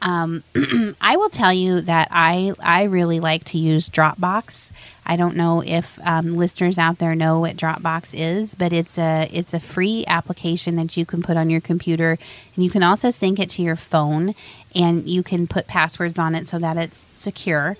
Um, 0.00 0.42
I 1.00 1.16
will 1.16 1.30
tell 1.30 1.52
you 1.52 1.80
that 1.82 2.08
I 2.10 2.52
I 2.60 2.84
really 2.84 3.20
like 3.20 3.44
to 3.46 3.58
use 3.58 3.88
Dropbox. 3.88 4.72
I 5.04 5.16
don't 5.16 5.36
know 5.36 5.62
if 5.64 5.98
um, 6.04 6.36
listeners 6.36 6.78
out 6.78 6.98
there 6.98 7.14
know 7.14 7.40
what 7.40 7.56
Dropbox 7.56 8.14
is, 8.14 8.54
but 8.54 8.72
it's 8.72 8.98
a 8.98 9.28
it's 9.32 9.52
a 9.52 9.60
free 9.60 10.04
application 10.06 10.76
that 10.76 10.96
you 10.96 11.04
can 11.04 11.22
put 11.22 11.36
on 11.36 11.50
your 11.50 11.60
computer, 11.60 12.18
and 12.54 12.64
you 12.64 12.70
can 12.70 12.82
also 12.82 13.10
sync 13.10 13.38
it 13.40 13.48
to 13.50 13.62
your 13.62 13.74
phone, 13.76 14.34
and 14.76 15.08
you 15.08 15.22
can 15.24 15.46
put 15.48 15.66
passwords 15.66 16.18
on 16.18 16.34
it 16.36 16.48
so 16.48 16.58
that 16.60 16.76
it's 16.76 17.08
secure. 17.12 17.76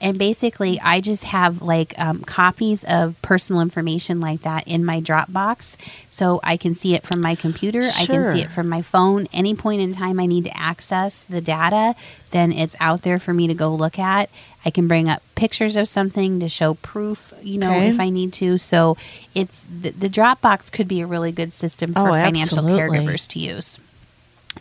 And 0.00 0.18
basically, 0.18 0.80
I 0.80 1.00
just 1.00 1.24
have 1.24 1.62
like 1.62 1.94
um, 1.96 2.22
copies 2.24 2.84
of 2.84 3.14
personal 3.22 3.62
information 3.62 4.20
like 4.20 4.42
that 4.42 4.66
in 4.66 4.84
my 4.84 5.00
Dropbox, 5.00 5.76
so 6.10 6.40
I 6.42 6.56
can 6.56 6.74
see 6.74 6.94
it 6.96 7.04
from 7.06 7.20
my 7.20 7.36
computer. 7.36 7.82
I 7.82 8.06
can 8.06 8.32
see 8.32 8.40
it 8.42 8.50
from 8.50 8.68
my 8.68 8.82
phone. 8.82 9.28
Any 9.32 9.54
point 9.54 9.80
in 9.80 9.92
time 9.94 10.18
I 10.18 10.26
need 10.26 10.44
to 10.44 10.56
access 10.58 11.22
the 11.28 11.40
data, 11.40 11.94
then 12.34 12.52
it's 12.52 12.74
out 12.80 13.02
there 13.02 13.18
for 13.20 13.32
me 13.32 13.46
to 13.46 13.54
go 13.54 13.72
look 13.74 13.96
at. 13.98 14.28
I 14.64 14.70
can 14.70 14.88
bring 14.88 15.08
up 15.08 15.22
pictures 15.36 15.76
of 15.76 15.88
something 15.88 16.40
to 16.40 16.48
show 16.48 16.74
proof, 16.74 17.32
you 17.42 17.58
know, 17.58 17.76
Okay. 17.76 17.88
if 17.90 18.00
I 18.00 18.10
need 18.10 18.32
to. 18.34 18.58
So 18.58 18.96
it's 19.34 19.64
the, 19.70 19.90
the 19.90 20.08
Dropbox 20.10 20.72
could 20.72 20.88
be 20.88 21.00
a 21.00 21.06
really 21.06 21.30
good 21.32 21.52
system 21.52 21.92
for 21.94 22.08
Oh, 22.08 22.12
financial 22.12 22.58
absolutely. 22.58 22.80
caregivers 22.98 23.28
to 23.28 23.38
use. 23.38 23.78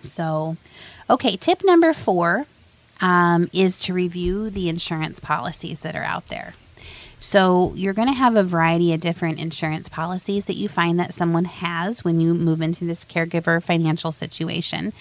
So, 0.04 0.56
okay, 1.10 1.36
tip 1.36 1.62
number 1.66 1.94
four. 1.94 2.46
um, 3.02 3.50
is 3.52 3.80
to 3.82 3.94
review 3.94 4.50
the 4.50 4.70
insurance 4.70 5.20
policies 5.20 5.82
that 5.82 5.94
are 5.96 6.04
out 6.04 6.28
there. 6.28 6.54
So 7.20 7.74
you're 7.76 7.94
going 7.94 8.08
to 8.08 8.14
have 8.14 8.36
a 8.38 8.44
variety 8.44 8.94
of 8.94 9.02
different 9.02 9.40
insurance 9.40 9.90
policies 9.90 10.46
that 10.46 10.56
you 10.56 10.70
find 10.70 11.00
that 11.00 11.14
someone 11.14 11.46
has 11.46 12.06
when 12.06 12.20
you 12.22 12.34
move 12.34 12.62
into 12.62 12.86
this 12.86 13.04
caregiver 13.04 13.62
financial 13.64 14.12
situation. 14.14 14.94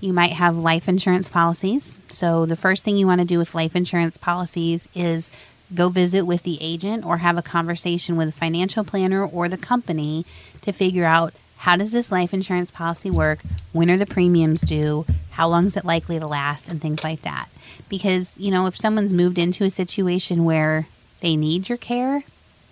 You 0.00 0.12
might 0.12 0.32
have 0.32 0.56
life 0.56 0.88
insurance 0.88 1.28
policies. 1.28 1.96
So 2.10 2.44
the 2.46 2.56
first 2.56 2.84
thing 2.84 2.96
you 2.96 3.06
want 3.06 3.20
to 3.20 3.24
do 3.26 3.38
with 3.38 3.54
life 3.54 3.74
insurance 3.74 4.16
policies 4.16 4.88
is 4.94 5.30
go 5.74 5.88
visit 5.88 6.22
with 6.22 6.42
the 6.42 6.58
agent 6.60 7.04
or 7.06 7.18
have 7.18 7.38
a 7.38 7.42
conversation 7.42 8.16
with 8.16 8.28
a 8.28 8.32
financial 8.32 8.84
planner 8.84 9.24
or 9.24 9.48
the 9.48 9.56
company 9.56 10.26
to 10.60 10.72
figure 10.72 11.06
out 11.06 11.32
how 11.58 11.76
does 11.76 11.92
this 11.92 12.12
life 12.12 12.34
insurance 12.34 12.70
policy 12.70 13.10
work? 13.10 13.40
When 13.72 13.90
are 13.90 13.96
the 13.96 14.04
premiums 14.04 14.60
due? 14.60 15.06
How 15.30 15.48
long 15.48 15.66
is 15.66 15.76
it 15.76 15.84
likely 15.84 16.18
to 16.18 16.26
last? 16.26 16.68
And 16.68 16.80
things 16.82 17.02
like 17.02 17.22
that. 17.22 17.48
Because, 17.88 18.36
you 18.36 18.50
know, 18.50 18.66
if 18.66 18.76
someone's 18.76 19.12
moved 19.12 19.38
into 19.38 19.64
a 19.64 19.70
situation 19.70 20.44
where 20.44 20.86
they 21.20 21.36
need 21.36 21.70
your 21.70 21.78
care, 21.78 22.22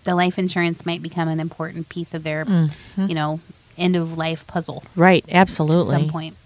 the 0.05 0.14
life 0.14 0.38
insurance 0.38 0.85
might 0.85 1.00
become 1.00 1.29
an 1.29 1.41
important 1.41 1.88
piece 1.88 2.12
of 2.12 2.23
their, 2.25 2.45
Mm-hmm. 2.45 3.07
you 3.07 3.14
know, 3.14 3.41
end 3.79 3.97
of 3.97 4.19
life 4.19 4.47
puzzle 4.47 4.85
Right, 4.95 5.25
absolutely. 5.31 5.95
at 5.95 6.00
some 6.02 6.11
point. 6.11 6.37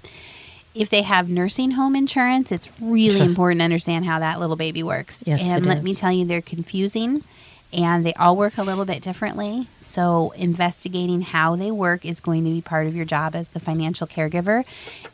If 0.76 0.90
they 0.90 1.02
have 1.02 1.28
nursing 1.28 1.73
home 1.73 1.97
insurance, 1.97 2.52
it's 2.52 2.68
really 2.80 3.21
important 3.30 3.61
to 3.61 3.64
understand 3.64 4.04
how 4.04 4.18
that 4.18 4.38
little 4.38 4.56
baby 4.56 4.83
works. 4.83 5.23
Yes, 5.25 5.42
and 5.42 5.64
let 5.64 5.83
me 5.83 5.95
tell 5.95 6.12
you, 6.12 6.25
they're 6.25 6.42
confusing 6.42 7.25
and 7.73 8.06
they 8.06 8.14
all 8.14 8.37
work 8.37 8.59
a 8.59 8.62
little 8.62 8.85
bit 8.85 9.02
differently. 9.02 9.68
So, 9.78 10.30
investigating 10.37 11.23
how 11.23 11.56
they 11.56 11.71
work 11.71 12.04
is 12.04 12.21
going 12.21 12.45
to 12.45 12.50
be 12.50 12.61
part 12.61 12.87
of 12.87 12.95
your 12.95 13.04
job 13.04 13.35
as 13.35 13.49
the 13.49 13.61
financial 13.61 14.06
caregiver. 14.06 14.64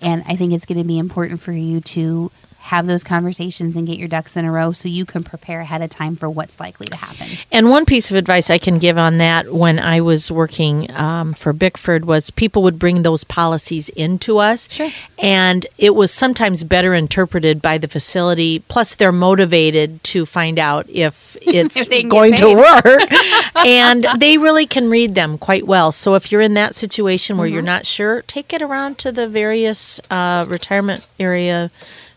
And 0.00 0.24
I 0.26 0.36
think 0.36 0.52
it's 0.52 0.66
going 0.66 0.78
to 0.78 0.84
be 0.84 0.98
important 0.98 1.40
for 1.40 1.52
you 1.52 1.80
to 1.80 2.30
have 2.62 2.86
those 2.86 3.04
conversations 3.04 3.76
and 3.76 3.86
get 3.86 3.98
your 3.98 4.08
ducks 4.08 4.36
in 4.36 4.44
a 4.44 4.50
row 4.50 4.72
so 4.72 4.88
you 4.88 5.04
can 5.04 5.22
prepare 5.24 5.60
ahead 5.60 5.82
of 5.82 5.90
time 5.90 6.16
for 6.16 6.30
what's 6.30 6.58
likely 6.60 6.86
to 6.86 6.96
happen. 6.96 7.26
And 7.50 7.68
one 7.70 7.84
piece 7.84 8.10
of 8.10 8.16
advice 8.16 8.50
I 8.50 8.58
can 8.58 8.78
give 8.78 8.96
on 8.96 9.18
that 9.18 9.52
when 9.52 9.78
I 9.78 10.00
was 10.00 10.30
working 10.30 10.90
um, 10.92 11.32
for 11.34 11.52
Bickford 11.52 12.04
was 12.04 12.30
people 12.30 12.62
would 12.62 12.78
bring 12.78 13.02
those 13.02 13.24
policies 13.24 13.88
into 13.90 14.38
us. 14.38 14.68
Sure. 14.70 14.90
And 15.18 15.66
it 15.76 15.94
was 15.94 16.12
sometimes 16.12 16.64
better 16.64 16.94
interpreted 16.94 17.60
by 17.60 17.78
the 17.78 17.88
facility. 17.88 18.60
Plus, 18.60 18.94
they're 18.94 19.12
motivated 19.12 20.02
to 20.04 20.24
find 20.24 20.58
out 20.58 20.88
if 20.88 21.36
it's 21.42 21.76
If 21.76 22.08
going 22.08 22.34
to 22.36 22.54
work. 22.54 23.12
and 23.66 24.06
they 24.18 24.38
really 24.38 24.66
can 24.66 24.88
read 24.88 25.14
them 25.14 25.36
quite 25.36 25.66
well. 25.66 25.92
So 25.92 26.14
if 26.14 26.30
you're 26.32 26.40
in 26.40 26.54
that 26.54 26.74
situation 26.74 27.36
where 27.36 27.46
Mm-hmm. 27.46 27.54
you're 27.54 27.62
not 27.62 27.84
sure, 27.86 28.22
take 28.22 28.52
it 28.52 28.62
around 28.62 28.98
to 28.98 29.10
the 29.12 29.26
various 29.26 30.00
uh, 30.10 30.46
retirement 30.48 31.06
area 31.18 31.70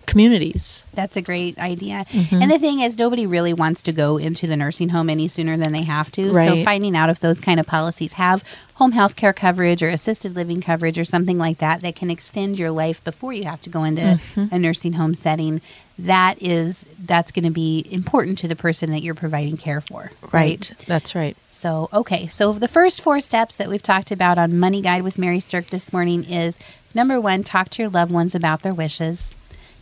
communities. 0.05 0.83
That's 0.93 1.17
a 1.17 1.21
great 1.21 1.57
idea. 1.59 2.05
Mm-hmm. 2.09 2.41
And 2.41 2.51
the 2.51 2.59
thing 2.59 2.79
is, 2.79 2.97
nobody 2.97 3.25
really 3.27 3.53
wants 3.53 3.83
to 3.83 3.91
go 3.91 4.17
into 4.17 4.47
the 4.47 4.55
nursing 4.57 4.89
home 4.89 5.09
any 5.09 5.27
sooner 5.27 5.57
than 5.57 5.71
they 5.73 5.83
have 5.83 6.11
to. 6.13 6.33
So 6.33 6.63
finding 6.63 6.95
out 6.95 7.09
if 7.09 7.19
those 7.19 7.39
kind 7.39 7.59
of 7.59 7.67
policies 7.67 8.13
have 8.13 8.43
home 8.75 8.91
health 8.91 9.15
care 9.15 9.31
coverage 9.33 9.81
or 9.81 9.87
assisted 9.89 10.35
living 10.35 10.61
coverage 10.61 10.97
or 10.97 11.05
something 11.05 11.37
like 11.37 11.59
that 11.59 11.81
that 11.81 11.95
can 11.95 12.09
extend 12.09 12.59
your 12.59 12.71
life 12.71 13.01
before 13.03 13.31
you 13.31 13.45
have 13.45 13.61
to 13.61 13.69
go 13.69 13.83
into 13.83 13.95
Mm-hmm. 14.05 14.53
a 14.53 14.59
nursing 14.59 14.93
home 14.93 15.13
setting, 15.13 15.61
that 15.97 16.41
is 16.41 16.85
that's 16.99 17.31
going 17.31 17.45
to 17.45 17.51
be 17.51 17.87
important 17.89 18.37
to 18.39 18.47
the 18.47 18.55
person 18.55 18.91
that 18.91 19.01
you're 19.01 19.15
providing 19.15 19.57
care 19.57 19.81
for. 19.81 20.11
Right. 20.31 20.71
That's 20.87 21.15
right. 21.15 21.35
So, 21.47 21.89
okay. 21.93 22.27
So, 22.27 22.53
the 22.53 22.67
first 22.67 23.01
four 23.01 23.19
steps 23.21 23.55
that 23.57 23.69
we've 23.69 23.81
talked 23.81 24.11
about 24.11 24.37
on 24.37 24.59
Money 24.59 24.81
Guide 24.81 25.03
with 25.03 25.17
Mary 25.17 25.39
Stirk 25.39 25.67
this 25.67 25.91
morning 25.93 26.23
is 26.25 26.57
number 26.93 27.19
one, 27.19 27.43
talk 27.43 27.69
to 27.71 27.81
your 27.83 27.89
loved 27.89 28.11
ones 28.11 28.35
about 28.35 28.61
their 28.61 28.73
wishes. 28.73 29.33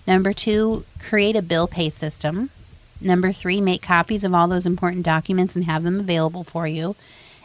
Number 0.05 0.33
two, 0.33 0.86
create 1.00 1.36
a 1.36 1.41
bill 1.41 1.67
pay 1.67 1.89
system. 1.89 2.50
Number 3.00 3.31
three, 3.31 3.62
make 3.62 3.81
copies 3.81 4.24
of 4.24 4.33
all 4.33 4.48
those 4.48 4.65
important 4.65 5.03
documents 5.03 5.55
and 5.55 5.65
have 5.65 5.83
them 5.83 6.00
available 6.00 6.43
for 6.43 6.67
you. 6.67 6.95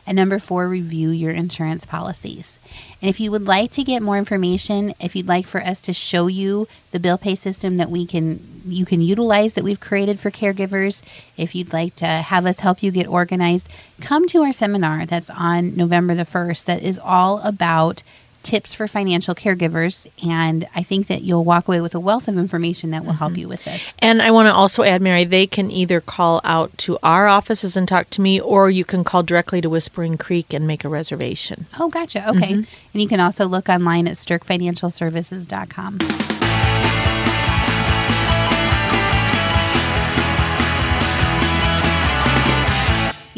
And 0.08 0.16
number 0.16 0.38
four, 0.38 0.68
review 0.68 1.10
your 1.10 1.32
insurance 1.32 1.84
policies. 1.84 2.58
And 3.02 3.10
if 3.10 3.20
you 3.20 3.30
would 3.30 3.46
like 3.46 3.70
to 3.72 3.84
get 3.84 4.00
more 4.02 4.16
information, 4.16 4.94
if 4.98 5.14
you'd 5.14 5.28
like 5.28 5.46
for 5.46 5.60
us 5.62 5.82
to 5.82 5.92
show 5.92 6.28
you 6.28 6.66
the 6.92 6.98
bill 6.98 7.18
pay 7.18 7.34
system 7.34 7.76
that 7.76 7.90
we 7.90 8.06
can 8.06 8.40
you 8.66 8.86
can 8.86 9.02
utilize 9.02 9.52
that 9.52 9.64
we've 9.64 9.80
created 9.80 10.18
for 10.18 10.30
caregivers, 10.30 11.02
if 11.36 11.54
you'd 11.54 11.74
like 11.74 11.94
to 11.96 12.06
have 12.06 12.46
us 12.46 12.60
help 12.60 12.82
you 12.82 12.90
get 12.90 13.06
organized, 13.06 13.68
come 14.00 14.26
to 14.28 14.42
our 14.42 14.52
seminar 14.52 15.04
that's 15.04 15.28
on 15.28 15.76
November 15.76 16.14
the 16.14 16.24
1st 16.24 16.64
that 16.64 16.82
is 16.82 16.98
all 16.98 17.40
about 17.40 18.02
tips 18.42 18.72
for 18.72 18.88
financial 18.88 19.34
caregivers 19.34 20.06
and 20.26 20.66
I 20.74 20.82
think 20.82 21.08
that 21.08 21.22
you'll 21.22 21.44
walk 21.44 21.68
away 21.68 21.80
with 21.80 21.94
a 21.94 22.00
wealth 22.00 22.28
of 22.28 22.38
information 22.38 22.90
that 22.90 23.04
will 23.04 23.12
help 23.12 23.32
mm-hmm. 23.32 23.40
you 23.40 23.48
with 23.48 23.64
this. 23.64 23.82
And 23.98 24.22
I 24.22 24.30
want 24.30 24.46
to 24.46 24.54
also 24.54 24.82
add, 24.82 25.02
Mary, 25.02 25.24
they 25.24 25.46
can 25.46 25.70
either 25.70 26.00
call 26.00 26.40
out 26.44 26.76
to 26.78 26.98
our 27.02 27.28
offices 27.28 27.76
and 27.76 27.86
talk 27.86 28.10
to 28.10 28.20
me, 28.20 28.40
or 28.40 28.70
you 28.70 28.84
can 28.84 29.04
call 29.04 29.22
directly 29.22 29.60
to 29.60 29.70
Whispering 29.70 30.18
Creek 30.18 30.54
and 30.54 30.66
make 30.66 30.84
a 30.84 30.88
reservation. 30.88 31.66
Oh, 31.78 31.88
gotcha. 31.88 32.28
Okay. 32.30 32.52
Mm-hmm. 32.52 32.62
And 32.94 33.02
you 33.02 33.08
can 33.08 33.20
also 33.20 33.46
look 33.46 33.68
online 33.68 34.08
at 34.08 34.16
stirkfinancialservices.com. 34.16 36.37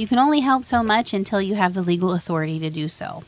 You 0.01 0.07
can 0.07 0.19
only 0.19 0.41
help 0.41 0.65
so 0.65 0.83
much 0.83 1.13
until 1.13 1.43
you 1.43 1.57
have 1.57 1.75
the 1.75 1.83
legal 1.83 2.13
authority 2.13 2.59
to 2.61 2.71
do 2.71 2.89
so. 2.89 3.23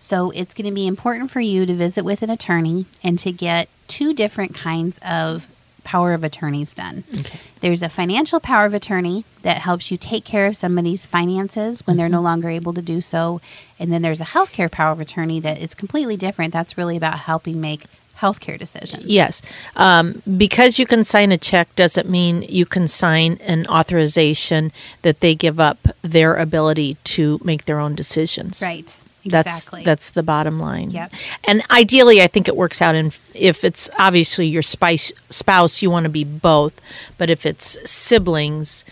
So 0.00 0.32
it's 0.32 0.54
going 0.54 0.66
to 0.66 0.74
be 0.74 0.88
important 0.88 1.30
for 1.30 1.38
you 1.38 1.64
to 1.66 1.72
visit 1.72 2.04
with 2.04 2.20
an 2.20 2.30
attorney 2.30 2.86
and 3.00 3.16
to 3.20 3.30
get 3.30 3.68
two 3.86 4.12
different 4.12 4.52
kinds 4.52 4.98
of 5.06 5.46
power 5.84 6.14
of 6.14 6.24
attorneys 6.24 6.74
done. 6.74 7.04
Okay. 7.14 7.38
There's 7.60 7.80
a 7.80 7.88
financial 7.88 8.40
power 8.40 8.66
of 8.66 8.74
attorney 8.74 9.24
that 9.42 9.58
helps 9.58 9.92
you 9.92 9.96
take 9.96 10.24
care 10.24 10.48
of 10.48 10.56
somebody's 10.56 11.06
finances 11.06 11.86
when 11.86 11.96
they're 11.96 12.08
no 12.08 12.16
mm-hmm. 12.16 12.24
longer 12.24 12.48
able 12.48 12.74
to 12.74 12.82
do 12.82 13.00
so. 13.00 13.40
And 13.78 13.92
then 13.92 14.02
there's 14.02 14.20
a 14.20 14.24
healthcare 14.24 14.68
power 14.68 14.90
of 14.90 14.98
attorney 14.98 15.38
that 15.40 15.58
is 15.58 15.74
completely 15.74 16.16
different. 16.16 16.52
That's 16.52 16.76
really 16.76 16.96
about 16.96 17.20
helping 17.20 17.60
make 17.60 17.84
healthcare 18.20 18.58
decisions. 18.58 19.04
Yes. 19.04 19.42
Um, 19.76 20.22
because 20.36 20.78
you 20.78 20.86
can 20.86 21.04
sign 21.04 21.32
a 21.32 21.38
check 21.38 21.74
doesn't 21.76 22.08
mean 22.08 22.42
you 22.42 22.66
can 22.66 22.88
sign 22.88 23.38
an 23.42 23.66
authorization 23.66 24.72
that 25.02 25.20
they 25.20 25.34
give 25.34 25.60
up 25.60 25.78
their 26.02 26.34
ability 26.34 26.96
to 27.04 27.40
make 27.44 27.66
their 27.66 27.78
own 27.78 27.94
decisions. 27.94 28.60
Right. 28.62 28.96
That's 29.28 29.56
Exactly. 29.56 29.82
that's 29.82 30.10
the 30.10 30.22
bottom 30.22 30.60
line. 30.60 30.92
Yep. 30.92 31.12
And 31.48 31.62
ideally, 31.70 32.22
I 32.22 32.28
think 32.28 32.46
it 32.46 32.56
works 32.56 32.80
out 32.80 32.94
in 32.94 33.12
if 33.34 33.64
it's 33.64 33.90
obviously 33.98 34.46
your 34.46 34.62
spice, 34.62 35.12
spouse, 35.30 35.82
you 35.82 35.90
want 35.90 36.04
to 36.04 36.10
be 36.10 36.22
both. 36.22 36.80
But 37.18 37.28
if 37.28 37.44
it's 37.44 37.76
siblings, 37.90 38.84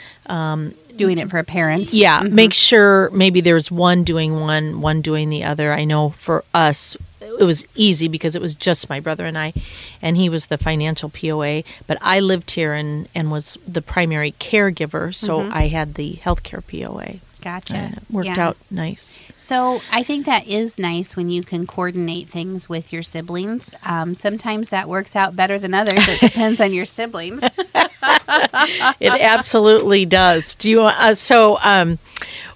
doing 0.97 1.19
it 1.19 1.31
for 1.31 1.39
a 1.39 1.45
parent. 1.45 1.93
yeah, 1.93 2.23
make 2.23 2.53
sure 2.53 3.11
maybe 3.11 3.41
there's 3.41 3.71
one 3.71 4.05
doing 4.05 4.41
one, 4.41 4.81
one 4.81 5.01
doing 5.03 5.31
the 5.31 5.45
other. 5.45 5.73
I 5.73 5.85
know 5.85 6.11
for 6.11 6.45
us, 6.53 6.97
it 7.39 7.45
was 7.45 7.67
easy 7.75 8.09
because 8.09 8.37
it 8.37 8.43
was 8.43 8.55
just 8.55 8.89
my 8.89 9.01
brother 9.01 9.27
and 9.27 9.37
I, 9.37 9.53
and 10.01 10.17
he 10.17 10.29
was 10.29 10.47
the 10.47 10.59
financial 10.59 11.09
POA. 11.09 11.63
But 11.87 11.99
I 12.01 12.21
lived 12.21 12.53
here 12.53 12.73
and 12.73 13.09
and 13.15 13.31
was 13.31 13.59
the 13.67 13.83
primary 13.83 14.33
caregiver, 14.33 15.15
so 15.15 15.41
mm-hmm. 15.41 15.53
I 15.53 15.69
had 15.69 15.95
the 15.95 16.15
healthcare 16.23 16.63
POA. 16.67 17.21
Gotcha. 17.45 17.77
And 17.77 17.97
it 17.99 18.03
worked 18.11 18.27
Yeah. 18.27 18.49
out 18.49 18.57
nice. 18.71 19.21
So 19.37 19.83
I 19.93 20.03
think 20.03 20.25
that 20.25 20.47
is 20.47 20.79
nice 20.79 21.15
when 21.15 21.29
you 21.29 21.43
can 21.43 21.67
coordinate 21.67 22.31
things 22.31 22.69
with 22.71 22.91
your 22.91 23.03
siblings. 23.03 23.75
Um, 23.85 24.15
sometimes 24.15 24.71
that 24.71 24.89
works 24.89 25.15
out 25.15 25.37
better 25.37 25.59
than 25.59 25.75
others. 25.75 26.09
It 26.09 26.21
depends 26.33 26.59
on 26.61 26.73
your 26.73 26.87
siblings. 26.87 27.43
it 27.43 29.21
absolutely 29.23 30.07
does. 30.07 30.55
Do 30.55 30.71
you? 30.71 30.83
Uh, 30.83 31.15
so, 31.15 31.59
um, 31.63 31.99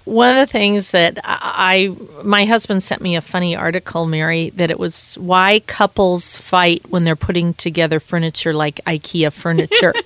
one 0.05 0.35
of 0.35 0.47
the 0.47 0.51
things 0.51 0.89
that 0.91 1.19
I, 1.23 1.93
I, 2.17 2.23
my 2.23 2.45
husband 2.45 2.81
sent 2.81 2.99
me 3.01 3.15
a 3.15 3.21
funny 3.21 3.55
article, 3.55 4.07
Mary, 4.07 4.49
that 4.51 4.71
it 4.71 4.79
was 4.79 5.15
why 5.19 5.59
couples 5.67 6.37
fight 6.37 6.81
when 6.89 7.03
they're 7.03 7.15
putting 7.15 7.53
together 7.53 7.99
furniture 7.99 8.53
like 8.53 8.81
IKEA 8.87 9.31
furniture. 9.31 9.93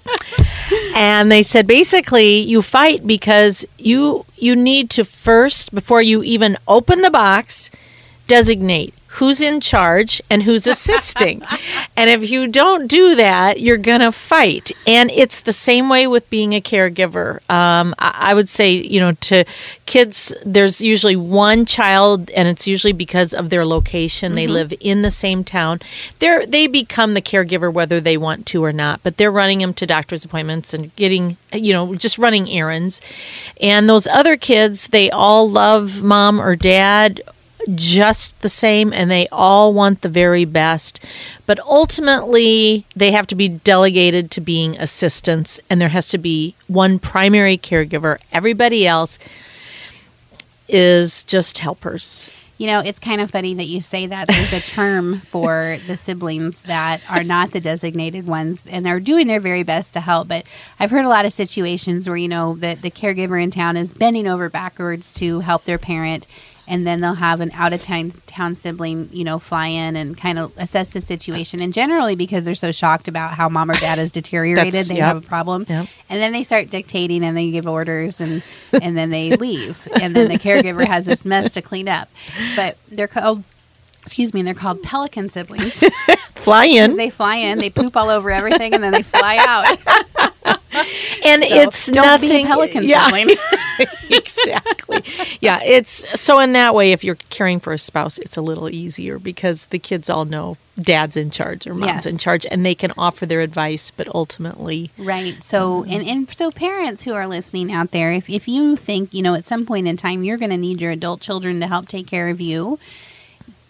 and 0.93 1.31
they 1.31 1.43
said 1.43 1.67
basically 1.67 2.38
you 2.39 2.62
fight 2.62 3.05
because 3.05 3.65
you 3.77 4.25
you 4.38 4.55
need 4.55 4.89
to 4.91 5.03
first 5.03 5.73
before 5.73 6.01
you 6.01 6.23
even 6.23 6.57
open 6.67 7.01
the 7.01 7.12
box 7.12 7.69
designate 8.27 8.93
who's 9.07 9.41
in 9.41 9.59
charge 9.59 10.21
and 10.29 10.43
who's 10.43 10.65
assisting. 10.67 11.41
And 11.95 12.09
if 12.09 12.29
you 12.29 12.47
don't 12.47 12.87
do 12.87 13.15
that, 13.15 13.61
you're 13.61 13.77
going 13.77 13.99
to 14.01 14.11
fight. 14.11 14.71
And 14.87 15.11
it's 15.11 15.41
the 15.41 15.53
same 15.53 15.89
way 15.89 16.07
with 16.07 16.29
being 16.29 16.53
a 16.53 16.61
caregiver. 16.61 17.37
Um, 17.49 17.93
I, 17.99 18.31
I 18.31 18.33
would 18.33 18.49
say, 18.49 18.73
you 18.73 18.99
know, 18.99 19.13
to 19.13 19.45
kids, 19.85 20.33
there's 20.45 20.81
usually 20.81 21.15
one 21.15 21.65
child, 21.65 22.29
and 22.31 22.47
it's 22.47 22.67
usually 22.67 22.93
because 22.93 23.33
of 23.33 23.49
their 23.49 23.65
location. 23.65 24.35
They 24.35 24.47
live 24.47 24.73
in 24.79 25.01
the 25.01 25.11
same 25.11 25.43
town. 25.43 25.79
They're, 26.19 26.45
they 26.45 26.67
become 26.67 27.13
the 27.13 27.21
caregiver 27.21 27.71
whether 27.71 27.99
they 27.99 28.17
want 28.17 28.45
to 28.47 28.63
or 28.63 28.73
not, 28.73 29.01
but 29.03 29.17
they're 29.17 29.31
running 29.31 29.59
them 29.59 29.73
to 29.75 29.85
doctor's 29.85 30.25
appointments 30.25 30.73
and 30.73 30.95
getting, 30.95 31.37
you 31.51 31.73
know, 31.73 31.95
just 31.95 32.17
running 32.17 32.49
errands. 32.49 33.01
And 33.61 33.87
those 33.87 34.07
other 34.07 34.37
kids, 34.37 34.87
they 34.87 35.11
all 35.11 35.49
love 35.49 36.01
mom 36.01 36.41
or 36.41 36.55
dad 36.55 37.21
just 37.75 38.41
the 38.41 38.50
same 38.50 38.93
and 38.93 39.10
they 39.10 39.27
all 39.32 39.74
want 39.74 40.01
the 40.01 40.10
very 40.10 40.46
best. 40.46 41.03
But 41.46 41.60
ultimately, 41.60 42.86
they 42.96 43.12
have 43.12 43.27
to 43.27 43.36
be 43.36 43.48
delegated 43.48 44.32
to 44.32 44.41
being 44.41 44.77
assistants, 44.77 45.60
and 45.70 45.82
there 45.82 45.89
has 45.89 46.08
to 46.10 46.17
be 46.17 46.55
one 46.67 47.00
primary 47.00 47.58
caregiver. 47.58 48.20
Everybody 48.32 48.88
else 48.88 49.20
is 50.67 51.24
just 51.25 51.60
helpers. 51.60 52.32
You 52.58 52.67
know, 52.67 52.79
it's 52.79 53.00
kind 53.00 53.20
of 53.20 53.32
funny 53.32 53.55
that 53.55 53.65
you 53.65 53.82
say 53.82 54.08
that. 54.08 54.27
There's 54.27 54.53
a 54.53 54.62
term 54.62 55.20
for 55.27 55.79
the 55.88 55.98
siblings 55.98 56.63
that 56.63 57.01
are 57.10 57.24
not 57.24 57.51
the 57.51 57.60
designated 57.60 58.25
ones, 58.27 58.65
and 58.70 58.86
they're 58.86 59.00
doing 59.00 59.27
their 59.27 59.39
very 59.39 59.63
best 59.63 59.93
to 59.93 60.00
help. 60.00 60.27
But 60.27 60.46
I've 60.79 60.91
heard 60.91 61.03
a 61.03 61.10
lot 61.10 61.25
of 61.25 61.34
situations 61.34 62.08
where, 62.08 62.15
you 62.15 62.27
know, 62.27 62.55
that 62.58 62.82
the 62.82 62.91
caregiver 62.91 63.41
in 63.41 63.51
town 63.51 63.75
is 63.75 63.91
bending 63.91 64.27
over 64.27 64.50
backwards 64.50 65.13
to 65.15 65.41
help 65.41 65.65
their 65.65 65.79
parent, 65.79 66.27
and 66.67 66.88
then 66.88 67.01
they'll 67.01 67.15
have 67.15 67.41
an 67.41 67.51
out 67.53 67.74
of 67.74 67.82
town 67.82 68.13
town 68.27 68.55
sibling, 68.55 69.10
you 69.12 69.24
know, 69.24 69.39
fly 69.39 69.67
in 69.67 69.96
and 69.96 70.17
kind 70.17 70.39
of 70.39 70.51
assess 70.58 70.93
the 70.93 71.01
situation. 71.01 71.62
And 71.62 71.74
generally, 71.74 72.15
because 72.15 72.46
they're 72.46 72.55
so 72.55 72.72
shocked 72.72 73.08
about 73.08 73.34
how 73.34 73.50
mom 73.50 73.70
or 73.72 73.75
dad 73.75 73.98
has 74.00 74.12
deteriorated, 74.12 74.86
they 74.86 74.96
yep. 74.96 75.05
have 75.05 75.17
a 75.17 75.27
problem. 75.27 75.65
Yep. 75.67 75.88
And 76.10 76.22
then 76.22 76.32
they 76.32 76.43
start 76.43 76.70
dictating 76.70 77.24
and 77.24 77.36
they 77.36 77.51
give 77.51 77.67
orders 77.67 78.22
and 78.22 78.43
and 78.82 78.98
then 78.98 79.10
they 79.10 79.36
leave. 79.36 79.88
And 80.01 80.15
then 80.15 80.29
the 80.29 80.38
caregiver 80.39 80.86
has 80.86 81.05
this 81.05 81.25
mess 81.25 81.53
to 81.53 81.62
clean 81.62 81.88
up. 81.88 82.10
But 82.55 82.77
they're 82.89 83.08
called 83.08 83.43
excuse 84.03 84.34
me, 84.34 84.41
they're 84.41 84.53
called 84.53 84.84
pelican 84.84 85.29
siblings. 85.29 85.82
Fly 86.36 86.65
in. 86.65 86.98
they 86.98 87.10
fly 87.10 87.38
in, 87.38 87.58
they 87.60 87.70
poop 87.70 87.96
all 87.96 88.10
over 88.10 88.29
everything, 88.29 88.74
and 88.74 88.84
then 88.84 88.91
they 88.91 89.01
fly 89.01 89.38
out. 89.38 89.77
and 91.25 91.41
So 91.41 91.55
it's 91.55 91.86
don't 91.88 92.05
nothing. 92.05 92.29
be 92.29 92.43
a 92.43 92.46
pelican 92.46 92.84
yeah, 92.84 93.05
sibling. 93.05 93.38
exactly. 94.10 95.03
Yeah, 95.43 95.62
it's 95.62 96.19
so 96.21 96.39
in 96.39 96.53
that 96.53 96.73
way, 96.73 96.93
if 96.93 97.03
you're 97.03 97.17
caring 97.29 97.59
for 97.59 97.73
a 97.73 97.77
spouse, 97.77 98.17
it's 98.17 98.38
a 98.38 98.41
little 98.41 98.69
easier 98.69 99.19
because 99.19 99.65
the 99.67 99.77
kids 99.79 100.09
all 100.09 100.23
know 100.23 100.55
dad's 100.81 101.17
in 101.17 101.31
charge 101.31 101.67
or 101.67 101.73
mom's 101.73 102.05
Yes. 102.05 102.05
in 102.05 102.17
charge, 102.17 102.45
and 102.50 102.65
they 102.65 102.73
can 102.73 102.93
offer 102.97 103.25
their 103.25 103.41
advice, 103.41 103.91
but 103.91 104.07
ultimately, 104.15 104.89
Right. 104.97 105.43
So, 105.43 105.83
and, 105.83 106.07
and 106.07 106.29
so 106.29 106.50
parents 106.50 107.03
who 107.03 107.13
are 107.13 107.27
listening 107.27 107.73
out 107.73 107.91
there, 107.91 108.13
if, 108.13 108.29
if 108.29 108.47
you 108.47 108.77
think, 108.77 109.13
you 109.13 109.21
know, 109.21 109.35
at 109.35 109.43
some 109.43 109.65
point 109.65 109.85
in 109.88 109.97
time 109.97 110.23
you're 110.23 110.38
going 110.38 110.51
to 110.51 110.57
need 110.57 110.79
your 110.79 110.91
adult 110.91 111.19
children 111.19 111.59
to 111.59 111.67
help 111.67 111.89
take 111.89 112.07
care 112.07 112.29
of 112.29 112.39
you, 112.39 112.79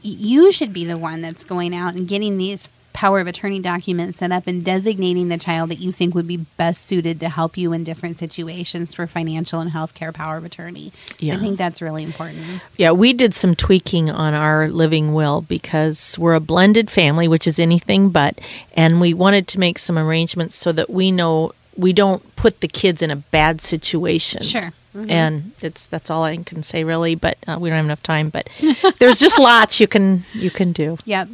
you 0.03 0.51
should 0.51 0.73
be 0.73 0.85
the 0.85 0.97
one 0.97 1.21
that's 1.21 1.43
going 1.43 1.73
out 1.73 1.95
and 1.95 2.07
getting 2.07 2.37
these 2.37 2.67
power 2.93 3.19
of 3.19 3.27
attorney 3.27 3.59
document 3.59 4.15
set 4.15 4.31
up 4.31 4.47
and 4.47 4.63
designating 4.63 5.29
the 5.29 5.37
child 5.37 5.69
that 5.71 5.79
you 5.79 5.91
think 5.91 6.13
would 6.15 6.27
be 6.27 6.37
best 6.37 6.85
suited 6.85 7.19
to 7.19 7.29
help 7.29 7.57
you 7.57 7.73
in 7.73 7.83
different 7.83 8.19
situations 8.19 8.93
for 8.93 9.07
financial 9.07 9.59
and 9.59 9.71
healthcare 9.71 10.13
power 10.13 10.37
of 10.37 10.45
attorney. 10.45 10.91
Yeah. 11.19 11.35
I 11.35 11.39
think 11.39 11.57
that's 11.57 11.81
really 11.81 12.03
important. 12.03 12.61
Yeah, 12.77 12.91
we 12.91 13.13
did 13.13 13.33
some 13.33 13.55
tweaking 13.55 14.09
on 14.09 14.33
our 14.33 14.67
living 14.69 15.13
will 15.13 15.41
because 15.41 16.17
we're 16.19 16.35
a 16.35 16.39
blended 16.39 16.89
family, 16.91 17.27
which 17.27 17.47
is 17.47 17.59
anything 17.59 18.09
but, 18.09 18.39
and 18.75 19.01
we 19.01 19.13
wanted 19.13 19.47
to 19.49 19.59
make 19.59 19.79
some 19.79 19.97
arrangements 19.97 20.55
so 20.55 20.71
that 20.71 20.89
we 20.89 21.11
know 21.11 21.51
we 21.75 21.91
don't 21.93 22.35
put 22.35 22.61
the 22.61 22.67
kids 22.67 23.01
in 23.01 23.09
a 23.09 23.15
bad 23.15 23.59
situation. 23.59 24.43
Sure. 24.43 24.71
Mhm. 24.95 25.09
And 25.09 25.51
it's 25.59 25.87
that's 25.87 26.11
all 26.11 26.23
I 26.23 26.37
can 26.37 26.61
say 26.61 26.83
really, 26.83 27.15
but 27.15 27.37
uh, 27.47 27.57
we 27.59 27.69
don't 27.69 27.77
have 27.77 27.85
enough 27.85 28.03
time. 28.03 28.29
But 28.29 28.47
there's 28.99 29.17
just 29.19 29.39
lots 29.39 29.79
you 29.79 29.87
can 29.87 30.23
you 30.33 30.51
can 30.51 30.71
do. 30.71 30.99
Yep. 31.05 31.29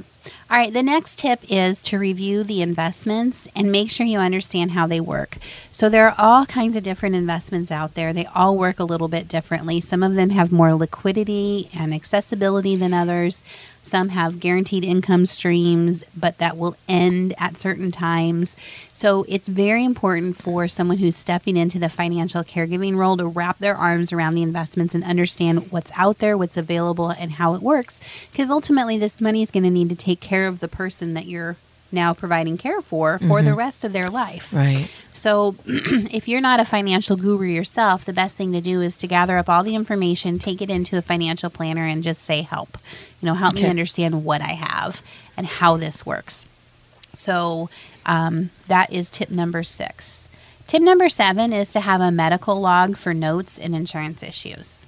All 0.52 0.58
right, 0.58 0.74
the 0.74 0.82
next 0.82 1.20
tip 1.20 1.42
is 1.48 1.80
to 1.84 2.00
review 2.00 2.44
the 2.44 2.64
investments 2.64 3.48
and 3.56 3.72
make 3.72 3.92
sure 3.92 4.08
you 4.08 4.18
understand 4.18 4.72
how 4.72 4.88
they 4.88 5.00
work. 5.00 5.38
So, 5.80 5.88
there 5.88 6.10
are 6.10 6.16
all 6.18 6.46
kinds 6.46 6.76
of 6.76 6.84
different 6.84 7.16
investments 7.16 7.72
out 7.72 7.94
there. 7.94 8.12
They 8.12 8.26
all 8.36 8.58
work 8.58 8.82
a 8.82 8.84
little 8.84 9.08
bit 9.08 9.30
differently. 9.30 9.80
Some 9.80 10.04
of 10.04 10.14
them 10.14 10.32
have 10.32 10.52
more 10.52 10.74
liquidity 10.74 11.70
and 11.74 11.94
accessibility 11.94 12.76
than 12.76 12.94
others. 12.94 13.46
Some 13.82 14.10
have 14.10 14.42
guaranteed 14.42 14.84
income 14.84 15.26
streams, 15.26 16.04
but 16.14 16.38
that 16.38 16.58
will 16.58 16.76
end 16.90 17.34
at 17.38 17.58
certain 17.58 17.92
times. 17.92 18.58
So, 18.92 19.24
it's 19.30 19.48
very 19.48 19.86
important 19.86 20.36
for 20.36 20.68
someone 20.68 20.98
who's 20.98 21.16
stepping 21.16 21.56
into 21.56 21.80
the 21.80 21.88
financial 21.88 22.44
caregiving 22.44 22.98
role 22.98 23.16
to 23.16 23.26
wrap 23.26 23.60
their 23.60 23.78
arms 23.78 24.12
around 24.12 24.36
the 24.36 24.44
investments 24.44 24.94
and 24.94 25.06
understand 25.06 25.72
what's 25.72 25.94
out 25.96 26.18
there, 26.18 26.38
what's 26.38 26.58
available, 26.58 27.10
and 27.10 27.32
how 27.32 27.54
it 27.54 27.62
works. 27.62 28.02
Because 28.34 28.50
ultimately, 28.50 28.98
this 28.98 29.22
money 29.22 29.42
is 29.42 29.50
going 29.50 29.64
to 29.64 29.70
need 29.70 29.88
to 29.88 29.96
take 29.96 30.20
care 30.20 30.46
of 30.46 30.60
the 30.60 30.68
person 30.68 31.14
that 31.14 31.28
you're 31.28 31.56
now 31.92 32.14
providing 32.14 32.58
care 32.58 32.82
for 32.82 33.20
for 33.20 33.42
the 33.42 33.54
rest 33.54 33.84
of 33.84 33.94
their 33.94 34.10
life. 34.10 34.54
Right. 34.54 34.90
So, 35.14 35.56
if 35.66 36.28
you're 36.28 36.42
not 36.42 36.60
a 36.60 36.66
financial 36.66 37.18
guru 37.18 37.48
yourself, 37.48 38.06
the 38.06 38.14
best 38.14 38.36
thing 38.36 38.54
to 38.54 38.62
do 38.62 38.82
is 38.82 38.96
to 38.98 39.08
gather 39.08 39.38
up 39.38 39.50
all 39.50 39.64
the 39.64 39.76
information, 39.76 40.40
take 40.40 40.62
it 40.62 40.70
into 40.70 40.98
a 40.98 41.02
financial 41.02 41.50
planner, 41.50 41.86
and 41.86 42.02
just 42.02 42.22
say, 42.22 42.42
help. 42.42 42.78
You 43.22 43.26
know, 43.26 43.34
help 43.34 43.56
me 43.56 43.66
understand 43.66 44.24
what 44.24 44.42
I 44.42 44.54
have 44.54 45.02
and 45.36 45.46
how 45.46 45.76
this 45.76 46.06
works. 46.06 46.46
So, 47.14 47.70
um, 48.06 48.52
that 48.68 48.94
is 48.94 49.10
tip 49.10 49.30
number 49.30 49.64
six. 49.64 50.30
Tip 50.68 50.82
number 50.82 51.10
seven 51.10 51.52
is 51.52 51.72
to 51.72 51.80
have 51.80 52.00
a 52.00 52.12
medical 52.12 52.62
log 52.62 52.96
for 52.96 53.14
notes 53.14 53.58
and 53.58 53.76
insurance 53.76 54.22
issues. 54.22 54.86